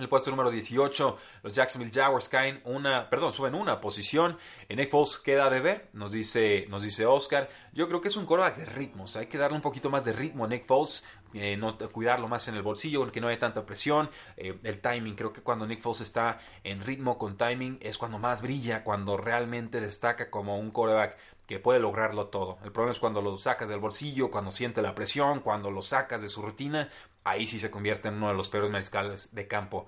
El 0.00 0.08
puesto 0.08 0.30
número 0.30 0.50
18, 0.50 1.18
los 1.42 1.52
Jacksonville 1.52 1.92
Jaguars 1.92 2.28
caen 2.28 2.62
una, 2.64 3.10
perdón, 3.10 3.32
suben 3.32 3.54
una 3.54 3.80
posición. 3.80 4.38
En 4.68 4.78
Nick 4.78 4.90
Foles 4.90 5.18
queda 5.18 5.50
de 5.50 5.60
ver, 5.60 5.90
nos 5.92 6.10
dice, 6.10 6.64
nos 6.70 6.82
dice 6.82 7.04
Oscar. 7.04 7.50
Yo 7.74 7.86
creo 7.86 8.00
que 8.00 8.08
es 8.08 8.16
un 8.16 8.24
coreback 8.24 8.56
de 8.56 8.64
ritmos. 8.64 9.16
Hay 9.16 9.26
que 9.26 9.36
darle 9.36 9.56
un 9.56 9.62
poquito 9.62 9.90
más 9.90 10.06
de 10.06 10.14
ritmo 10.14 10.46
a 10.46 10.48
Nick 10.48 10.66
Foles, 10.66 11.04
eh, 11.34 11.56
no, 11.56 11.76
cuidarlo 11.92 12.28
más 12.28 12.48
en 12.48 12.54
el 12.54 12.62
bolsillo, 12.62 13.12
que 13.12 13.20
no 13.20 13.28
haya 13.28 13.38
tanta 13.38 13.66
presión. 13.66 14.10
Eh, 14.38 14.58
el 14.62 14.80
timing, 14.80 15.14
creo 15.16 15.32
que 15.32 15.42
cuando 15.42 15.66
Nick 15.66 15.82
Foles 15.82 16.00
está 16.00 16.40
en 16.64 16.80
ritmo 16.80 17.18
con 17.18 17.36
timing 17.36 17.78
es 17.82 17.98
cuando 17.98 18.18
más 18.18 18.40
brilla, 18.40 18.82
cuando 18.82 19.18
realmente 19.18 19.80
destaca 19.80 20.30
como 20.30 20.58
un 20.58 20.70
coreback 20.70 21.18
que 21.50 21.58
puede 21.58 21.80
lograrlo 21.80 22.28
todo. 22.28 22.58
El 22.62 22.70
problema 22.70 22.92
es 22.92 23.00
cuando 23.00 23.20
lo 23.20 23.36
sacas 23.36 23.68
del 23.68 23.80
bolsillo, 23.80 24.30
cuando 24.30 24.52
siente 24.52 24.80
la 24.82 24.94
presión, 24.94 25.40
cuando 25.40 25.72
lo 25.72 25.82
sacas 25.82 26.22
de 26.22 26.28
su 26.28 26.42
rutina, 26.42 26.88
ahí 27.24 27.46
sí 27.46 27.58
se 27.58 27.70
convierte 27.70 28.08
en 28.08 28.14
uno 28.14 28.28
de 28.28 28.34
los 28.34 28.48
peores 28.48 28.70
mariscales 28.70 29.34
de 29.34 29.46
campo 29.46 29.86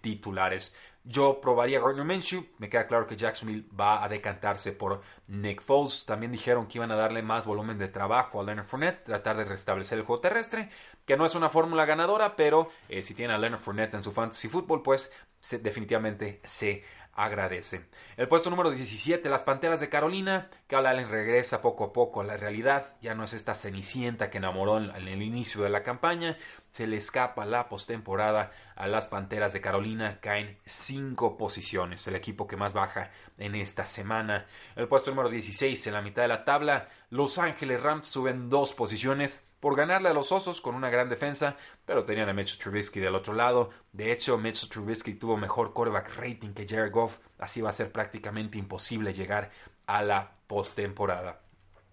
titulares. 0.00 0.74
Yo 1.04 1.40
probaría 1.40 1.80
Gardner 1.80 2.04
Minshew. 2.04 2.46
Me 2.58 2.68
queda 2.68 2.86
claro 2.86 3.08
que 3.08 3.16
Jacksonville 3.16 3.66
va 3.78 4.04
a 4.04 4.08
decantarse 4.08 4.70
por 4.70 5.02
Nick 5.26 5.60
Foles. 5.60 6.04
También 6.06 6.30
dijeron 6.30 6.66
que 6.66 6.78
iban 6.78 6.92
a 6.92 6.96
darle 6.96 7.22
más 7.22 7.44
volumen 7.44 7.76
de 7.78 7.88
trabajo 7.88 8.40
a 8.40 8.44
Leonard 8.44 8.66
Fournette, 8.66 9.04
tratar 9.04 9.36
de 9.36 9.44
restablecer 9.44 9.98
el 9.98 10.04
juego 10.04 10.20
terrestre, 10.20 10.70
que 11.04 11.16
no 11.16 11.26
es 11.26 11.34
una 11.34 11.48
fórmula 11.48 11.86
ganadora, 11.86 12.36
pero 12.36 12.68
eh, 12.88 13.02
si 13.02 13.14
tiene 13.14 13.34
a 13.34 13.38
Leonard 13.38 13.60
Fournette 13.60 13.94
en 13.94 14.04
su 14.04 14.12
fantasy 14.12 14.46
football, 14.46 14.82
pues 14.82 15.12
definitivamente 15.60 16.40
se 16.44 16.84
agradece. 17.14 17.88
El 18.16 18.28
puesto 18.28 18.48
número 18.50 18.70
17, 18.70 19.28
las 19.28 19.42
Panteras 19.42 19.80
de 19.80 19.88
Carolina. 19.88 20.48
que 20.66 20.76
Allen 20.76 21.10
regresa 21.10 21.60
poco 21.60 21.84
a 21.84 21.92
poco 21.92 22.20
a 22.20 22.24
la 22.24 22.36
realidad. 22.36 22.94
Ya 23.00 23.14
no 23.14 23.24
es 23.24 23.32
esta 23.34 23.54
cenicienta 23.54 24.30
que 24.30 24.38
enamoró 24.38 24.78
en 24.78 25.08
el 25.08 25.22
inicio 25.22 25.62
de 25.62 25.70
la 25.70 25.82
campaña. 25.82 26.38
Se 26.70 26.86
le 26.86 26.96
escapa 26.96 27.44
la 27.44 27.68
postemporada 27.68 28.52
a 28.76 28.86
las 28.86 29.08
Panteras 29.08 29.52
de 29.52 29.60
Carolina. 29.60 30.18
Caen 30.20 30.58
cinco 30.64 31.36
posiciones. 31.36 32.06
El 32.06 32.16
equipo 32.16 32.46
que 32.46 32.56
más 32.56 32.72
baja 32.72 33.10
en 33.36 33.54
esta 33.54 33.84
semana. 33.84 34.46
El 34.76 34.88
puesto 34.88 35.10
número 35.10 35.28
16, 35.28 35.86
en 35.86 35.94
la 35.94 36.02
mitad 36.02 36.22
de 36.22 36.28
la 36.28 36.44
tabla. 36.44 36.88
Los 37.10 37.38
Ángeles 37.38 37.82
Rams 37.82 38.08
suben 38.08 38.48
dos 38.48 38.72
posiciones 38.72 39.46
por 39.62 39.76
ganarle 39.76 40.08
a 40.08 40.12
los 40.12 40.32
Osos 40.32 40.60
con 40.60 40.74
una 40.74 40.90
gran 40.90 41.08
defensa, 41.08 41.56
pero 41.86 42.04
tenían 42.04 42.28
a 42.28 42.32
Mitchell 42.32 42.58
Trubisky 42.58 42.98
del 42.98 43.14
otro 43.14 43.32
lado. 43.32 43.70
De 43.92 44.10
hecho, 44.10 44.36
Mitchell 44.36 44.68
Trubisky 44.68 45.14
tuvo 45.14 45.36
mejor 45.36 45.72
quarterback 45.72 46.16
rating 46.16 46.52
que 46.52 46.66
Jared 46.68 46.90
Goff, 46.90 47.18
así 47.38 47.60
va 47.60 47.70
a 47.70 47.72
ser 47.72 47.92
prácticamente 47.92 48.58
imposible 48.58 49.14
llegar 49.14 49.52
a 49.86 50.02
la 50.02 50.32
postemporada. 50.48 51.42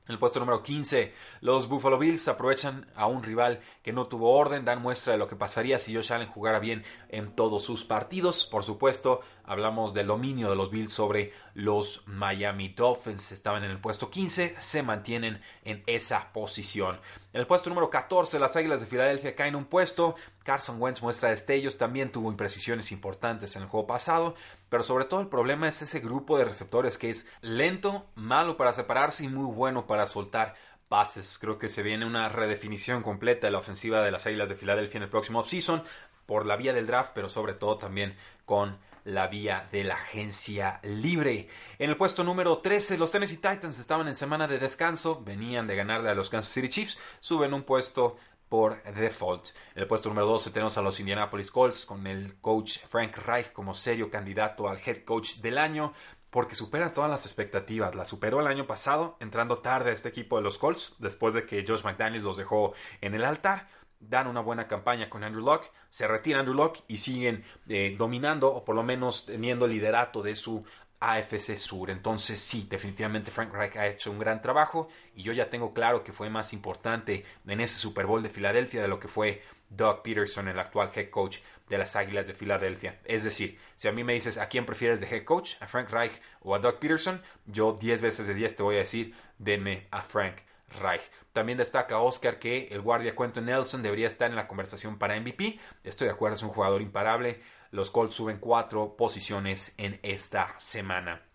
En 0.08 0.14
el 0.14 0.18
puesto 0.18 0.40
número 0.40 0.64
15, 0.64 1.14
los 1.42 1.70
Buffalo 1.70 2.00
Bills 2.00 2.28
aprovechan 2.28 2.88
a 2.96 3.06
un 3.06 3.22
rival 3.22 3.60
que 3.84 3.94
no 3.94 4.08
tuvo 4.08 4.36
orden, 4.36 4.66
dan 4.66 4.82
muestra 4.82 5.14
de 5.14 5.20
lo 5.20 5.28
que 5.28 5.36
pasaría 5.36 5.78
si 5.78 5.94
Josh 5.94 6.12
Allen 6.12 6.28
jugara 6.28 6.58
bien 6.58 6.84
en 7.10 7.36
todos 7.36 7.62
sus 7.62 7.86
partidos. 7.86 8.48
Por 8.48 8.64
supuesto, 8.64 9.22
hablamos 9.50 9.96
del 9.96 10.06
dominio 10.06 10.48
de 10.48 10.56
los 10.56 10.70
Bills 10.70 10.94
sobre 10.94 11.34
los 11.56 12.04
Miami 12.06 12.70
Dolphins. 12.70 13.32
Estaban 13.32 13.64
en 13.64 13.72
el 13.72 13.82
puesto 13.82 14.12
15, 14.12 14.56
se 14.60 14.84
mantienen 14.84 15.42
en 15.66 15.82
esa 15.88 16.32
posición. 16.32 17.00
En 17.34 17.42
el 17.42 17.48
puesto 17.48 17.70
número 17.70 17.90
14, 17.90 18.38
las 18.38 18.56
Águilas 18.56 18.80
de 18.80 18.86
Filadelfia 18.86 19.36
caen 19.36 19.56
un 19.56 19.66
puesto. 19.66 20.14
Carson 20.44 20.80
Wentz 20.80 21.02
muestra 21.02 21.32
destellos, 21.32 21.80
también 21.80 22.12
tuvo 22.12 22.30
imprecisiones 22.30 22.92
importantes 22.92 23.56
en 23.56 23.64
el 23.64 23.70
juego 23.70 23.88
pasado, 23.88 24.36
pero 24.70 24.84
sobre 24.84 25.06
todo 25.06 25.20
el 25.20 25.28
problema 25.28 25.68
es 25.68 25.82
ese 25.82 26.00
grupo 26.00 26.38
de 26.38 26.46
receptores 26.46 27.00
que 27.00 27.10
es 27.10 27.28
lento, 27.42 28.06
malo 28.14 28.56
para 28.56 28.74
separarse 28.74 29.24
y 29.24 29.30
muy 29.30 29.52
bueno 29.52 29.88
para 29.88 30.06
soltar 30.06 30.54
pases. 30.90 31.40
Creo 31.40 31.58
que 31.58 31.70
se 31.70 31.82
viene 31.82 32.06
una 32.06 32.30
redefinición 32.30 33.02
completa 33.02 33.48
de 33.48 33.52
la 33.52 33.60
ofensiva 33.60 34.02
de 34.02 34.12
las 34.12 34.28
Águilas 34.28 34.50
de 34.50 34.56
Filadelfia 34.56 35.00
en 35.00 35.04
el 35.04 35.10
próximo 35.10 35.40
offseason 35.40 35.82
por 36.28 36.46
la 36.46 36.56
vía 36.56 36.74
del 36.74 36.86
draft, 36.86 37.14
pero 37.16 37.30
sobre 37.30 37.56
todo 37.56 37.80
también 37.80 38.16
con 38.46 38.78
la 39.04 39.28
vía 39.28 39.68
de 39.72 39.84
la 39.84 39.96
agencia 39.96 40.80
libre. 40.84 41.48
En 41.78 41.90
el 41.90 41.98
puesto 41.98 42.24
número 42.24 42.60
13, 42.60 42.98
los 42.98 43.12
Tennessee 43.12 43.38
Titans 43.38 43.80
estaban 43.80 44.08
en 44.08 44.16
semana 44.16 44.48
de 44.48 44.60
descanso, 44.60 45.22
venían 45.24 45.68
de 45.68 45.76
ganarle 45.76 46.10
a 46.10 46.16
los 46.16 46.30
Kansas 46.30 46.54
City 46.54 46.70
Chiefs, 46.70 47.00
suben 47.20 47.54
un 47.54 47.64
puesto 47.64 48.18
por 48.50 48.82
default. 48.84 49.50
En 49.76 49.84
el 49.84 49.88
puesto 49.88 50.10
número 50.10 50.28
12 50.28 50.52
tenemos 50.52 50.78
a 50.78 50.82
los 50.82 51.00
Indianapolis 51.00 51.52
Colts 51.52 51.86
con 51.86 52.08
el 52.08 52.40
coach 52.42 52.80
Frank 52.90 53.16
Reich 53.18 53.52
como 53.52 53.74
serio 53.74 54.10
candidato 54.10 54.68
al 54.68 54.80
head 54.84 55.04
coach 55.04 55.36
del 55.36 55.58
año 55.58 55.94
porque 56.30 56.56
supera 56.56 56.94
todas 56.94 57.10
las 57.10 57.26
expectativas. 57.26 57.96
La 57.96 58.06
superó 58.06 58.40
el 58.40 58.48
año 58.48 58.68
pasado, 58.68 59.18
entrando 59.20 59.60
tarde 59.60 59.92
a 59.92 59.94
este 59.94 60.10
equipo 60.10 60.38
de 60.38 60.44
los 60.44 60.58
Colts, 60.58 60.94
después 61.00 61.34
de 61.34 61.46
que 61.46 61.66
Josh 61.68 61.84
McDaniels 61.84 62.26
los 62.26 62.38
dejó 62.38 62.74
en 63.02 63.16
el 63.16 63.26
altar 63.26 63.68
dan 64.00 64.28
una 64.28 64.42
buena 64.42 64.68
campaña 64.68 65.10
con 65.10 65.24
Andrew 65.24 65.44
Locke, 65.44 65.72
se 65.90 66.08
retira 66.08 66.40
Andrew 66.40 66.56
Locke 66.56 66.84
y 66.88 66.98
siguen 66.98 67.44
eh, 67.68 67.96
dominando 67.98 68.54
o 68.54 68.64
por 68.64 68.76
lo 68.76 68.84
menos 68.84 69.26
teniendo 69.26 69.68
liderato 69.68 70.22
de 70.22 70.36
su 70.36 70.64
AFC 71.00 71.56
Sur. 71.56 71.90
Entonces 71.90 72.40
sí, 72.40 72.68
definitivamente 72.70 73.32
Frank 73.32 73.54
Reich 73.54 73.76
ha 73.78 73.88
hecho 73.88 74.12
un 74.12 74.20
gran 74.20 74.42
trabajo 74.42 74.90
y 75.16 75.24
yo 75.24 75.34
ya 75.34 75.50
tengo 75.50 75.74
claro 75.74 76.04
que 76.04 76.14
fue 76.14 76.30
más 76.30 76.54
importante 76.54 77.26
en 77.46 77.62
ese 77.62 77.78
Super 77.78 78.06
Bowl 78.06 78.24
de 78.24 78.30
Filadelfia 78.30 78.82
de 78.82 78.88
lo 78.88 79.00
que 79.00 79.08
fue 79.08 79.42
Doug 79.70 80.02
Peterson, 80.02 80.48
el 80.48 80.60
actual 80.60 80.92
head 80.96 81.10
coach 81.10 81.40
de 81.68 81.78
las 81.78 81.96
Águilas 81.96 82.26
de 82.26 82.34
Filadelfia. 82.34 83.00
Es 83.06 83.24
decir, 83.24 83.60
si 83.76 83.88
a 83.88 83.92
mí 83.92 84.04
me 84.04 84.14
dices 84.14 84.38
a 84.38 84.50
quién 84.50 84.66
prefieres 84.66 85.00
de 85.00 85.08
head 85.08 85.24
coach, 85.24 85.56
a 85.60 85.68
Frank 85.68 85.90
Reich 85.90 86.20
o 86.42 86.56
a 86.56 86.60
Doug 86.60 86.80
Peterson, 86.80 87.22
yo 87.46 87.74
10 87.74 88.02
veces 88.02 88.28
de 88.28 88.34
10 88.34 88.56
te 88.56 88.64
voy 88.64 88.76
a 88.78 88.80
decir, 88.80 89.14
denme 89.38 89.88
a 89.92 90.02
Frank 90.02 90.38
Reich. 90.70 91.02
También 91.34 91.58
destaca 91.58 92.00
Oscar 92.00 92.40
que 92.40 92.68
el 92.68 92.82
guardia 92.82 93.16
Quentin 93.16 93.46
Nelson 93.46 93.84
debería 93.84 94.08
estar 94.08 94.30
en 94.30 94.36
la 94.36 94.48
conversación 94.48 94.98
para 94.98 95.20
MVP. 95.20 95.60
Estoy 95.84 96.08
de 96.08 96.14
acuerdo, 96.14 96.36
es 96.36 96.44
un 96.44 96.50
jugador 96.50 96.82
imparable. 96.82 97.42
Los 97.72 97.92
Colts 97.92 98.16
suben 98.16 98.40
cuatro 98.40 98.96
posiciones 98.96 99.74
en 99.78 100.00
esta 100.04 100.60
semana. 100.60 101.29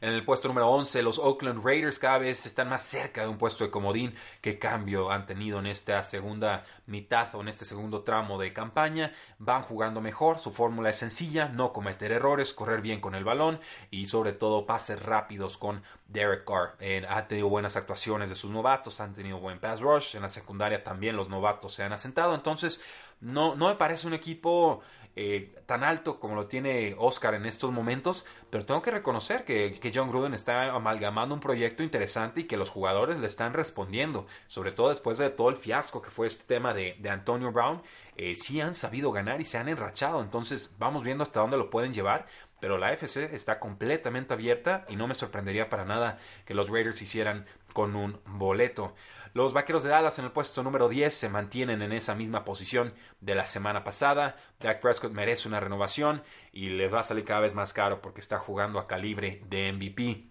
En 0.00 0.10
el 0.10 0.24
puesto 0.24 0.48
número 0.48 0.68
11, 0.68 1.02
los 1.02 1.18
Oakland 1.18 1.64
Raiders 1.64 1.98
cada 1.98 2.18
vez 2.18 2.46
están 2.46 2.68
más 2.68 2.84
cerca 2.84 3.22
de 3.22 3.28
un 3.28 3.38
puesto 3.38 3.64
de 3.64 3.70
comodín. 3.70 4.14
¿Qué 4.40 4.58
cambio 4.58 5.10
han 5.10 5.26
tenido 5.26 5.58
en 5.58 5.66
esta 5.66 6.02
segunda 6.02 6.64
mitad 6.86 7.34
o 7.34 7.40
en 7.40 7.48
este 7.48 7.64
segundo 7.64 8.02
tramo 8.02 8.38
de 8.38 8.52
campaña? 8.52 9.12
Van 9.38 9.62
jugando 9.62 10.00
mejor, 10.00 10.38
su 10.38 10.52
fórmula 10.52 10.90
es 10.90 10.96
sencilla, 10.96 11.48
no 11.48 11.72
cometer 11.72 12.12
errores, 12.12 12.54
correr 12.54 12.80
bien 12.80 13.00
con 13.00 13.14
el 13.14 13.24
balón 13.24 13.60
y 13.90 14.06
sobre 14.06 14.32
todo 14.32 14.66
pases 14.66 15.02
rápidos 15.02 15.58
con 15.58 15.82
Derek 16.08 16.44
Carr. 16.44 16.76
Eh, 16.80 17.04
ha 17.08 17.26
tenido 17.26 17.48
buenas 17.48 17.76
actuaciones 17.76 18.28
de 18.28 18.36
sus 18.36 18.50
novatos, 18.50 19.00
han 19.00 19.14
tenido 19.14 19.38
buen 19.38 19.60
pass 19.60 19.80
rush, 19.80 20.16
en 20.16 20.22
la 20.22 20.28
secundaria 20.28 20.82
también 20.82 21.16
los 21.16 21.28
novatos 21.28 21.74
se 21.74 21.82
han 21.82 21.92
asentado, 21.92 22.34
entonces 22.34 22.80
no, 23.20 23.54
no 23.54 23.68
me 23.68 23.74
parece 23.74 24.06
un 24.06 24.14
equipo 24.14 24.80
eh, 25.16 25.52
tan 25.66 25.82
alto 25.82 26.20
como 26.20 26.36
lo 26.36 26.46
tiene 26.46 26.94
Oscar 26.96 27.34
en 27.34 27.44
estos 27.44 27.72
momentos, 27.72 28.24
pero 28.48 28.64
tengo 28.64 28.80
que 28.80 28.90
reconocer 28.90 29.44
que, 29.44 29.92
John 29.92 30.08
Gruden 30.08 30.34
está 30.34 30.72
amalgamando 30.72 31.34
un 31.34 31.40
proyecto 31.40 31.82
interesante 31.82 32.40
y 32.40 32.44
que 32.44 32.56
los 32.56 32.70
jugadores 32.70 33.18
le 33.18 33.26
están 33.26 33.52
respondiendo, 33.52 34.26
sobre 34.46 34.72
todo 34.72 34.90
después 34.90 35.18
de 35.18 35.30
todo 35.30 35.48
el 35.48 35.56
fiasco 35.56 36.00
que 36.00 36.10
fue 36.10 36.28
este 36.28 36.44
tema 36.44 36.74
de, 36.74 36.96
Antonio 37.10 37.50
Brown, 37.50 37.82
eh, 38.16 38.36
sí 38.36 38.60
han 38.60 38.74
sabido 38.74 39.10
ganar 39.10 39.40
y 39.40 39.44
se 39.44 39.58
han 39.58 39.68
enrachado, 39.68 40.22
entonces 40.22 40.72
vamos 40.78 41.02
viendo 41.02 41.24
hasta 41.24 41.40
dónde 41.40 41.56
lo 41.56 41.70
pueden 41.70 41.92
llevar, 41.92 42.26
pero 42.60 42.78
la 42.78 42.92
FC 42.92 43.34
está 43.34 43.58
completamente 43.58 44.34
abierta 44.34 44.84
y 44.88 44.96
no 44.96 45.08
me 45.08 45.14
sorprendería 45.14 45.68
para 45.68 45.84
nada 45.84 46.18
que 46.44 46.54
los 46.54 46.68
Raiders 46.68 47.02
hicieran 47.02 47.46
con 47.72 47.96
un 47.96 48.20
boleto. 48.26 48.94
Los 49.32 49.52
Vaqueros 49.52 49.84
de 49.84 49.90
Dallas 49.90 50.18
en 50.18 50.24
el 50.24 50.32
puesto 50.32 50.64
número 50.64 50.88
10 50.88 51.14
se 51.14 51.28
mantienen 51.28 51.82
en 51.82 51.92
esa 51.92 52.16
misma 52.16 52.44
posición 52.44 52.92
de 53.20 53.36
la 53.36 53.46
semana 53.46 53.84
pasada. 53.84 54.36
Dak 54.58 54.80
Prescott 54.80 55.12
merece 55.12 55.46
una 55.46 55.60
renovación 55.60 56.24
y 56.52 56.70
les 56.70 56.92
va 56.92 57.00
a 57.00 57.04
salir 57.04 57.24
cada 57.24 57.38
vez 57.38 57.54
más 57.54 57.72
caro 57.72 58.02
porque 58.02 58.20
está 58.20 58.40
jugando 58.40 58.80
a 58.80 58.88
calibre 58.88 59.40
de 59.48 59.72
MVP. 59.72 60.24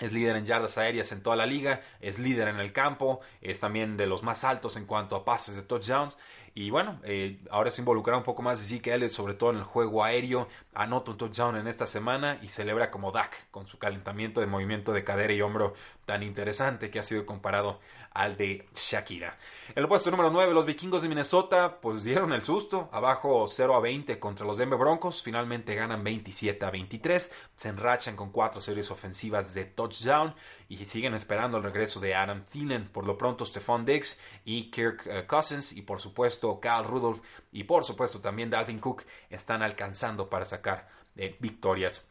Es 0.00 0.12
líder 0.12 0.34
en 0.34 0.46
yardas 0.46 0.78
aéreas 0.78 1.12
en 1.12 1.22
toda 1.22 1.36
la 1.36 1.46
liga, 1.46 1.82
es 2.00 2.18
líder 2.18 2.48
en 2.48 2.58
el 2.58 2.72
campo, 2.72 3.20
es 3.40 3.60
también 3.60 3.96
de 3.96 4.06
los 4.06 4.24
más 4.24 4.42
altos 4.42 4.76
en 4.76 4.86
cuanto 4.86 5.14
a 5.14 5.24
pases 5.24 5.54
de 5.54 5.62
touchdowns 5.62 6.16
Y 6.54 6.70
bueno, 6.70 6.98
eh, 7.04 7.38
ahora 7.50 7.70
se 7.70 7.80
involucra 7.80 8.16
un 8.16 8.24
poco 8.24 8.42
más 8.42 8.60
de 8.60 8.66
Zeke 8.66 8.92
Elliott, 8.92 9.12
sobre 9.12 9.34
todo 9.34 9.50
en 9.50 9.56
el 9.56 9.64
juego 9.64 10.04
aéreo. 10.04 10.48
Anota 10.74 11.12
un 11.12 11.18
touchdown 11.18 11.56
en 11.56 11.68
esta 11.68 11.86
semana 11.86 12.38
y 12.42 12.48
celebra 12.48 12.90
como 12.90 13.12
Dak 13.12 13.50
con 13.50 13.66
su 13.66 13.78
calentamiento 13.78 14.40
de 14.40 14.46
movimiento 14.46 14.92
de 14.92 15.04
cadera 15.04 15.32
y 15.32 15.42
hombro 15.42 15.74
tan 16.04 16.22
interesante 16.24 16.90
que 16.90 16.98
ha 16.98 17.04
sido 17.04 17.24
comparado 17.24 17.78
al 18.12 18.36
de 18.36 18.66
Shakira. 18.74 19.36
El 19.76 19.86
puesto 19.86 20.10
número 20.10 20.30
9, 20.30 20.52
los 20.52 20.66
vikingos 20.66 21.02
de 21.02 21.08
Minnesota 21.08 21.78
pues 21.80 22.02
dieron 22.02 22.32
el 22.32 22.42
susto, 22.42 22.88
abajo 22.92 23.46
0 23.46 23.76
a 23.76 23.80
20 23.80 24.18
contra 24.18 24.44
los 24.44 24.58
Denver 24.58 24.78
Broncos, 24.78 25.22
finalmente 25.22 25.76
ganan 25.76 26.02
27 26.02 26.64
a 26.64 26.70
23, 26.70 27.32
se 27.54 27.68
enrachan 27.68 28.16
con 28.16 28.32
cuatro 28.32 28.60
series 28.60 28.90
ofensivas 28.90 29.54
de 29.54 29.66
touchdown 29.66 30.34
y 30.70 30.84
siguen 30.84 31.14
esperando 31.14 31.56
el 31.56 31.64
regreso 31.64 31.98
de 31.98 32.14
Adam 32.14 32.44
Thielen, 32.44 32.84
por 32.84 33.04
lo 33.04 33.18
pronto 33.18 33.44
Stephon 33.44 33.84
Diggs 33.84 34.20
y 34.44 34.70
Kirk 34.70 35.04
eh, 35.06 35.26
Cousins 35.26 35.72
y 35.72 35.82
por 35.82 36.00
supuesto 36.00 36.60
Kyle 36.60 36.84
Rudolph 36.84 37.20
y 37.50 37.64
por 37.64 37.84
supuesto 37.84 38.20
también 38.20 38.50
Dalvin 38.50 38.78
Cook 38.78 39.02
están 39.28 39.62
alcanzando 39.62 40.30
para 40.30 40.44
sacar 40.44 40.88
eh, 41.16 41.36
victorias. 41.40 42.08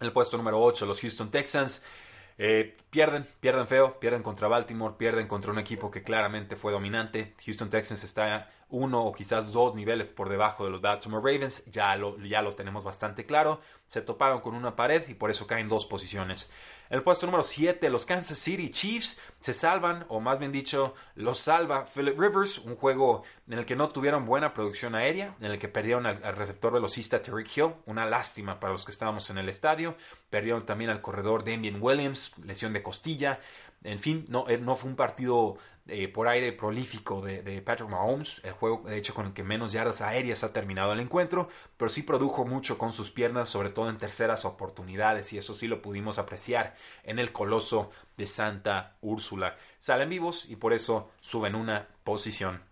El 0.00 0.12
puesto 0.12 0.36
número 0.36 0.60
8, 0.60 0.86
los 0.86 1.00
Houston 1.00 1.30
Texans 1.30 1.86
eh, 2.36 2.76
pierden, 2.90 3.28
pierden 3.38 3.68
feo, 3.68 4.00
pierden 4.00 4.24
contra 4.24 4.48
Baltimore, 4.48 4.94
pierden 4.98 5.28
contra 5.28 5.52
un 5.52 5.60
equipo 5.60 5.88
que 5.88 6.02
claramente 6.02 6.56
fue 6.56 6.72
dominante. 6.72 7.34
Houston 7.46 7.70
Texans 7.70 8.02
está 8.02 8.50
uno 8.70 9.04
o 9.04 9.12
quizás 9.12 9.52
dos 9.52 9.74
niveles 9.74 10.12
por 10.12 10.28
debajo 10.28 10.64
de 10.64 10.70
los 10.70 10.80
Baltimore 10.80 11.22
Ravens, 11.22 11.64
ya 11.66 11.94
lo, 11.96 12.18
ya 12.18 12.42
lo 12.42 12.52
tenemos 12.52 12.84
bastante 12.84 13.26
claro. 13.26 13.60
Se 13.86 14.02
toparon 14.02 14.40
con 14.40 14.54
una 14.54 14.76
pared 14.76 15.08
y 15.08 15.14
por 15.14 15.30
eso 15.30 15.46
caen 15.46 15.68
dos 15.68 15.86
posiciones. 15.86 16.50
El 16.90 17.04
puesto 17.04 17.24
número 17.26 17.44
7, 17.44 17.88
los 17.88 18.04
Kansas 18.04 18.36
City 18.36 18.68
Chiefs 18.70 19.20
se 19.38 19.52
salvan, 19.52 20.06
o 20.08 20.18
más 20.18 20.40
bien 20.40 20.50
dicho, 20.50 20.94
los 21.14 21.38
salva 21.38 21.86
Philip 21.86 22.18
Rivers, 22.18 22.58
un 22.58 22.74
juego 22.74 23.22
en 23.46 23.60
el 23.60 23.64
que 23.64 23.76
no 23.76 23.90
tuvieron 23.90 24.26
buena 24.26 24.54
producción 24.54 24.96
aérea, 24.96 25.36
en 25.40 25.52
el 25.52 25.60
que 25.60 25.68
perdieron 25.68 26.04
al, 26.06 26.20
receptor 26.34 26.72
velocista 26.72 27.22
Tariq 27.22 27.56
Hill, 27.56 27.74
una 27.86 28.06
lástima 28.06 28.58
para 28.58 28.72
los 28.72 28.84
que 28.84 28.90
estábamos 28.90 29.30
en 29.30 29.38
el 29.38 29.48
estadio, 29.48 29.96
perdieron 30.30 30.66
también 30.66 30.90
al 30.90 31.00
corredor 31.00 31.44
Damien 31.44 31.78
Williams, 31.80 32.32
lesión 32.44 32.72
de 32.72 32.82
costilla, 32.82 33.38
en 33.82 33.98
fin, 33.98 34.24
no, 34.28 34.48
eh, 34.48 34.58
no 34.58 34.76
fue 34.76 34.90
un 34.90 34.96
partido 34.96 35.56
eh, 35.86 36.08
por 36.08 36.28
aire 36.28 36.52
prolífico 36.52 37.20
de, 37.20 37.62
Patrick 37.62 37.90
Mahomes, 37.90 38.40
el 38.44 38.52
juego 38.52 38.82
de 38.86 38.96
hecho 38.96 39.14
con 39.14 39.26
el 39.26 39.32
que 39.32 39.42
menos 39.42 39.72
yardas 39.72 40.02
aéreas 40.02 40.44
ha 40.44 40.52
terminado 40.52 40.92
el 40.92 41.00
encuentro, 41.00 41.48
pero 41.76 41.88
sí 41.88 42.02
produjo 42.02 42.44
mucho 42.44 42.78
con 42.78 42.92
sus 42.92 43.10
piernas, 43.10 43.48
sobre 43.48 43.70
todo 43.70 43.90
en 43.90 43.98
terceras 43.98 44.44
oportunidades, 44.44 45.32
y 45.32 45.38
eso 45.38 45.54
sí 45.54 45.66
lo 45.66 45.82
pudimos 45.82 46.18
apreciar 46.18 46.76
en 47.02 47.18
el 47.18 47.32
coloso 47.32 47.90
de 48.16 48.26
Santa 48.26 48.96
Úrsula. 49.00 49.56
Salen 49.78 50.10
vivos 50.10 50.44
y 50.48 50.56
por 50.56 50.72
eso 50.72 51.10
suben 51.20 51.54
una 51.54 51.88
posición. 52.04 52.69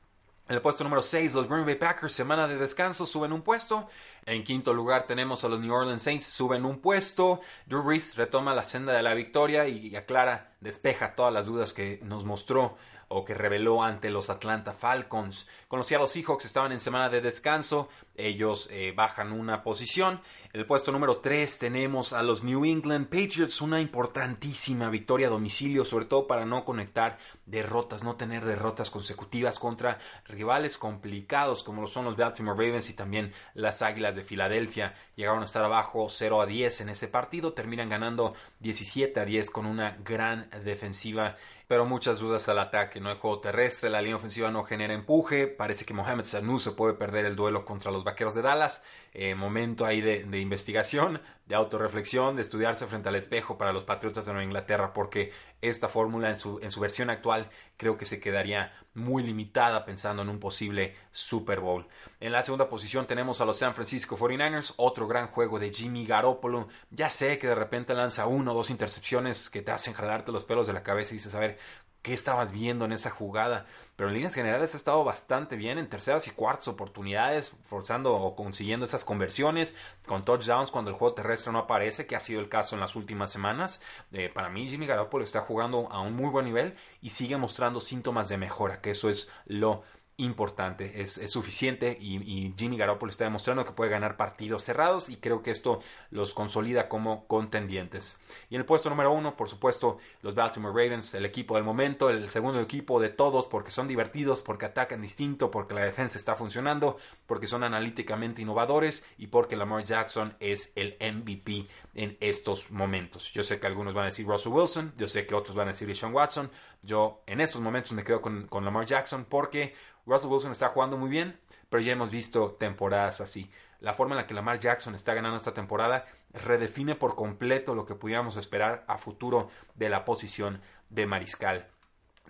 En 0.48 0.54
el 0.54 0.62
puesto 0.62 0.82
número 0.82 1.02
6, 1.02 1.34
los 1.34 1.46
Green 1.46 1.66
Bay 1.66 1.74
Packers, 1.74 2.14
semana 2.14 2.48
de 2.48 2.56
descanso, 2.56 3.04
suben 3.04 3.34
un 3.34 3.42
puesto. 3.42 3.86
En 4.24 4.44
quinto 4.44 4.72
lugar 4.72 5.06
tenemos 5.06 5.44
a 5.44 5.48
los 5.48 5.60
New 5.60 5.74
Orleans 5.74 6.02
Saints, 6.02 6.24
suben 6.24 6.64
un 6.64 6.78
puesto. 6.80 7.42
Drew 7.66 7.82
Brees 7.82 8.16
retoma 8.16 8.54
la 8.54 8.64
senda 8.64 8.94
de 8.94 9.02
la 9.02 9.12
victoria 9.12 9.68
y 9.68 9.94
aclara, 9.94 10.54
despeja 10.60 11.14
todas 11.14 11.34
las 11.34 11.44
dudas 11.44 11.74
que 11.74 12.00
nos 12.02 12.24
mostró 12.24 12.78
o 13.08 13.24
que 13.24 13.34
reveló 13.34 13.82
ante 13.82 14.10
los 14.10 14.30
Atlanta 14.30 14.72
Falcons. 14.72 15.48
Con 15.66 15.78
los 15.78 15.86
Seahawks 15.86 16.44
estaban 16.44 16.72
en 16.72 16.80
semana 16.80 17.08
de 17.08 17.20
descanso, 17.20 17.88
ellos 18.14 18.68
eh, 18.70 18.92
bajan 18.94 19.32
una 19.32 19.62
posición. 19.62 20.20
En 20.52 20.60
el 20.60 20.66
puesto 20.66 20.92
número 20.92 21.18
3 21.18 21.58
tenemos 21.58 22.12
a 22.12 22.22
los 22.22 22.42
New 22.42 22.64
England 22.64 23.06
Patriots, 23.06 23.60
una 23.60 23.80
importantísima 23.80 24.90
victoria 24.90 25.28
a 25.28 25.30
domicilio, 25.30 25.84
sobre 25.84 26.06
todo 26.06 26.26
para 26.26 26.44
no 26.44 26.64
conectar 26.64 27.18
derrotas, 27.46 28.02
no 28.02 28.16
tener 28.16 28.44
derrotas 28.44 28.90
consecutivas 28.90 29.58
contra 29.58 29.98
rivales 30.26 30.76
complicados 30.78 31.62
como 31.62 31.82
lo 31.82 31.86
son 31.86 32.04
los 32.04 32.16
Baltimore 32.16 32.56
Ravens 32.56 32.90
y 32.90 32.94
también 32.94 33.32
las 33.54 33.82
Águilas 33.82 34.16
de 34.16 34.24
Filadelfia. 34.24 34.94
Llegaron 35.16 35.42
a 35.42 35.46
estar 35.46 35.64
abajo 35.64 36.08
0 36.08 36.42
a 36.42 36.46
10 36.46 36.82
en 36.82 36.88
ese 36.90 37.08
partido, 37.08 37.52
terminan 37.52 37.88
ganando 37.88 38.34
17 38.60 39.20
a 39.20 39.24
10 39.24 39.50
con 39.50 39.66
una 39.66 39.96
gran 40.04 40.50
defensiva 40.64 41.36
pero 41.68 41.84
muchas 41.84 42.18
dudas 42.18 42.48
al 42.48 42.58
ataque. 42.58 42.98
No 42.98 43.10
hay 43.10 43.18
juego 43.18 43.40
terrestre, 43.40 43.90
la 43.90 44.00
línea 44.00 44.16
ofensiva 44.16 44.50
no 44.50 44.64
genera 44.64 44.94
empuje. 44.94 45.46
Parece 45.46 45.84
que 45.84 45.94
Mohamed 45.94 46.24
Sanu 46.24 46.58
se 46.58 46.72
puede 46.72 46.94
perder 46.94 47.26
el 47.26 47.36
duelo 47.36 47.64
contra 47.66 47.92
los 47.92 48.04
vaqueros 48.04 48.34
de 48.34 48.42
Dallas. 48.42 48.82
Eh, 49.12 49.34
momento 49.34 49.84
ahí 49.84 50.00
de, 50.00 50.24
de, 50.24 50.40
investigación, 50.40 51.20
de 51.48 51.54
autorreflexión, 51.54 52.36
de 52.36 52.42
estudiarse 52.42 52.86
frente 52.86 53.08
al 53.08 53.16
espejo 53.16 53.56
para 53.56 53.72
los 53.72 53.84
Patriotas 53.84 54.26
de 54.26 54.32
Nueva 54.32 54.44
Inglaterra, 54.44 54.92
porque 54.92 55.32
esta 55.62 55.88
fórmula 55.88 56.28
en 56.28 56.36
su, 56.36 56.60
en 56.62 56.70
su 56.70 56.78
versión 56.78 57.08
actual 57.08 57.48
creo 57.78 57.96
que 57.96 58.04
se 58.04 58.20
quedaría 58.20 58.72
muy 58.92 59.22
limitada 59.22 59.84
pensando 59.86 60.22
en 60.22 60.28
un 60.28 60.40
posible 60.40 60.94
Super 61.10 61.60
Bowl. 61.60 61.86
En 62.20 62.32
la 62.32 62.42
segunda 62.42 62.68
posición 62.68 63.06
tenemos 63.06 63.40
a 63.40 63.46
los 63.46 63.58
San 63.58 63.74
Francisco 63.74 64.18
49ers, 64.18 64.74
otro 64.76 65.08
gran 65.08 65.28
juego 65.28 65.58
de 65.58 65.72
Jimmy 65.72 66.04
Garoppolo. 66.04 66.68
Ya 66.90 67.08
sé 67.08 67.38
que 67.38 67.46
de 67.46 67.54
repente 67.54 67.94
lanza 67.94 68.26
uno 68.26 68.52
o 68.52 68.54
dos 68.54 68.68
intercepciones 68.68 69.48
que 69.48 69.62
te 69.62 69.70
hacen 69.70 69.94
jalarte 69.94 70.32
los 70.32 70.44
pelos 70.44 70.66
de 70.66 70.74
la 70.74 70.82
cabeza 70.82 71.14
y 71.14 71.16
dices, 71.16 71.34
a 71.34 71.40
ver, 71.40 71.58
qué 72.02 72.14
estabas 72.14 72.52
viendo 72.52 72.84
en 72.84 72.92
esa 72.92 73.10
jugada. 73.10 73.66
Pero 73.96 74.08
en 74.08 74.14
líneas 74.14 74.34
generales 74.34 74.74
ha 74.74 74.76
estado 74.76 75.02
bastante 75.02 75.56
bien 75.56 75.78
en 75.78 75.88
terceras 75.88 76.26
y 76.28 76.30
cuartas 76.30 76.68
oportunidades, 76.68 77.56
forzando 77.68 78.14
o 78.14 78.36
consiguiendo 78.36 78.84
esas 78.84 79.04
conversiones 79.04 79.74
con 80.06 80.24
touchdowns 80.24 80.70
cuando 80.70 80.90
el 80.90 80.96
juego 80.96 81.14
terrestre 81.14 81.52
no 81.52 81.58
aparece, 81.58 82.06
que 82.06 82.14
ha 82.14 82.20
sido 82.20 82.40
el 82.40 82.48
caso 82.48 82.76
en 82.76 82.80
las 82.80 82.94
últimas 82.94 83.32
semanas. 83.32 83.82
Eh, 84.12 84.30
para 84.32 84.50
mí, 84.50 84.68
Jimmy 84.68 84.86
Garoppolo 84.86 85.24
está 85.24 85.40
jugando 85.40 85.90
a 85.90 86.00
un 86.00 86.14
muy 86.14 86.30
buen 86.30 86.46
nivel 86.46 86.76
y 87.02 87.10
sigue 87.10 87.36
mostrando 87.36 87.80
síntomas 87.80 88.28
de 88.28 88.36
mejora, 88.36 88.80
que 88.80 88.90
eso 88.90 89.10
es 89.10 89.28
lo 89.46 89.82
importante, 90.18 91.00
es, 91.00 91.12
suficiente 91.30 91.96
y, 92.00 92.52
Jimmy 92.58 92.76
Garoppolo 92.76 93.10
está 93.10 93.24
demostrando 93.24 93.64
que 93.64 93.72
puede 93.72 93.90
ganar 93.90 94.16
partidos 94.16 94.64
cerrados 94.64 95.08
y 95.08 95.16
creo 95.16 95.42
que 95.42 95.52
esto 95.52 95.80
los 96.10 96.34
consolida 96.34 96.88
como 96.88 97.26
contendientes. 97.26 98.20
Y 98.50 98.56
en 98.56 98.60
el 98.60 98.66
puesto 98.66 98.90
número 98.90 99.12
uno, 99.12 99.36
por 99.36 99.48
supuesto, 99.48 99.98
los 100.22 100.34
Baltimore 100.34 100.74
Ravens, 100.74 101.14
el 101.14 101.24
equipo 101.24 101.54
del 101.54 101.64
momento, 101.64 102.10
el 102.10 102.28
segundo 102.30 102.60
equipo 102.60 103.00
de 103.00 103.10
todos 103.10 103.46
porque 103.46 103.70
son 103.70 103.86
divertidos, 103.86 104.42
porque 104.42 104.66
atacan 104.66 105.00
distinto, 105.00 105.50
porque 105.50 105.74
la 105.74 105.84
defensa 105.84 106.18
está 106.18 106.34
funcionando, 106.34 106.98
porque 107.26 107.46
son 107.46 107.62
analíticamente 107.62 108.42
innovadores 108.42 109.04
y 109.18 109.28
porque 109.28 109.56
Lamar 109.56 109.84
Jackson 109.84 110.34
es 110.40 110.72
el 110.74 110.96
MVP 111.00 111.66
en 111.94 112.16
estos 112.20 112.70
momentos. 112.70 113.32
Yo 113.32 113.44
sé 113.44 113.60
que 113.60 113.66
algunos 113.68 113.94
van 113.94 114.04
a 114.04 114.06
decir 114.06 114.26
Russell 114.26 114.52
Wilson, 114.52 114.94
yo 114.96 115.06
sé 115.06 115.26
que 115.26 115.34
otros 115.34 115.56
van 115.56 115.68
a 115.68 115.72
decir 115.72 115.94
Sean 115.94 116.12
Watson, 116.12 116.50
yo 116.82 117.22
en 117.26 117.40
estos 117.40 117.60
momentos 117.60 117.92
me 117.92 118.04
quedo 118.04 118.20
con, 118.20 118.46
con 118.46 118.64
Lamar 118.64 118.86
Jackson 118.86 119.26
porque 119.28 119.74
Russell 120.06 120.30
Wilson 120.30 120.52
está 120.52 120.68
jugando 120.68 120.96
muy 120.96 121.10
bien, 121.10 121.38
pero 121.68 121.82
ya 121.82 121.92
hemos 121.92 122.10
visto 122.10 122.52
temporadas 122.52 123.20
así. 123.20 123.50
La 123.80 123.94
forma 123.94 124.14
en 124.14 124.22
la 124.22 124.26
que 124.26 124.34
Lamar 124.34 124.58
Jackson 124.58 124.94
está 124.94 125.14
ganando 125.14 125.36
esta 125.36 125.54
temporada 125.54 126.06
redefine 126.32 126.94
por 126.94 127.14
completo 127.14 127.74
lo 127.74 127.84
que 127.84 127.94
pudiéramos 127.94 128.36
esperar 128.36 128.84
a 128.88 128.98
futuro 128.98 129.50
de 129.74 129.88
la 129.88 130.04
posición 130.04 130.60
de 130.90 131.06
mariscal 131.06 131.68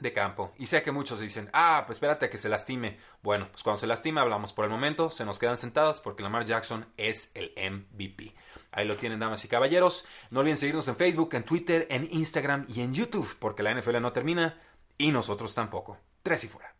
de 0.00 0.12
campo. 0.12 0.52
Y 0.58 0.66
sé 0.66 0.82
que 0.82 0.92
muchos 0.92 1.20
dicen, 1.20 1.50
ah, 1.52 1.84
pues 1.86 1.96
espérate 1.96 2.26
a 2.26 2.30
que 2.30 2.38
se 2.38 2.48
lastime. 2.48 2.98
Bueno, 3.22 3.48
pues 3.50 3.62
cuando 3.62 3.78
se 3.78 3.86
lastime 3.86 4.20
hablamos. 4.20 4.52
Por 4.52 4.64
el 4.64 4.70
momento 4.70 5.10
se 5.10 5.24
nos 5.24 5.38
quedan 5.38 5.56
sentados 5.56 6.00
porque 6.00 6.22
Lamar 6.22 6.44
Jackson 6.44 6.86
es 6.96 7.32
el 7.34 7.52
MVP. 7.56 8.34
Ahí 8.72 8.86
lo 8.86 8.96
tienen, 8.96 9.18
damas 9.18 9.44
y 9.44 9.48
caballeros. 9.48 10.06
No 10.30 10.40
olviden 10.40 10.56
seguirnos 10.56 10.88
en 10.88 10.96
Facebook, 10.96 11.34
en 11.34 11.44
Twitter, 11.44 11.86
en 11.90 12.08
Instagram 12.10 12.66
y 12.68 12.82
en 12.82 12.94
YouTube, 12.94 13.36
porque 13.38 13.62
la 13.62 13.74
NFL 13.74 14.00
no 14.00 14.12
termina 14.12 14.60
y 14.96 15.10
nosotros 15.10 15.54
tampoco. 15.54 15.98
Tres 16.22 16.44
y 16.44 16.48
fuera. 16.48 16.77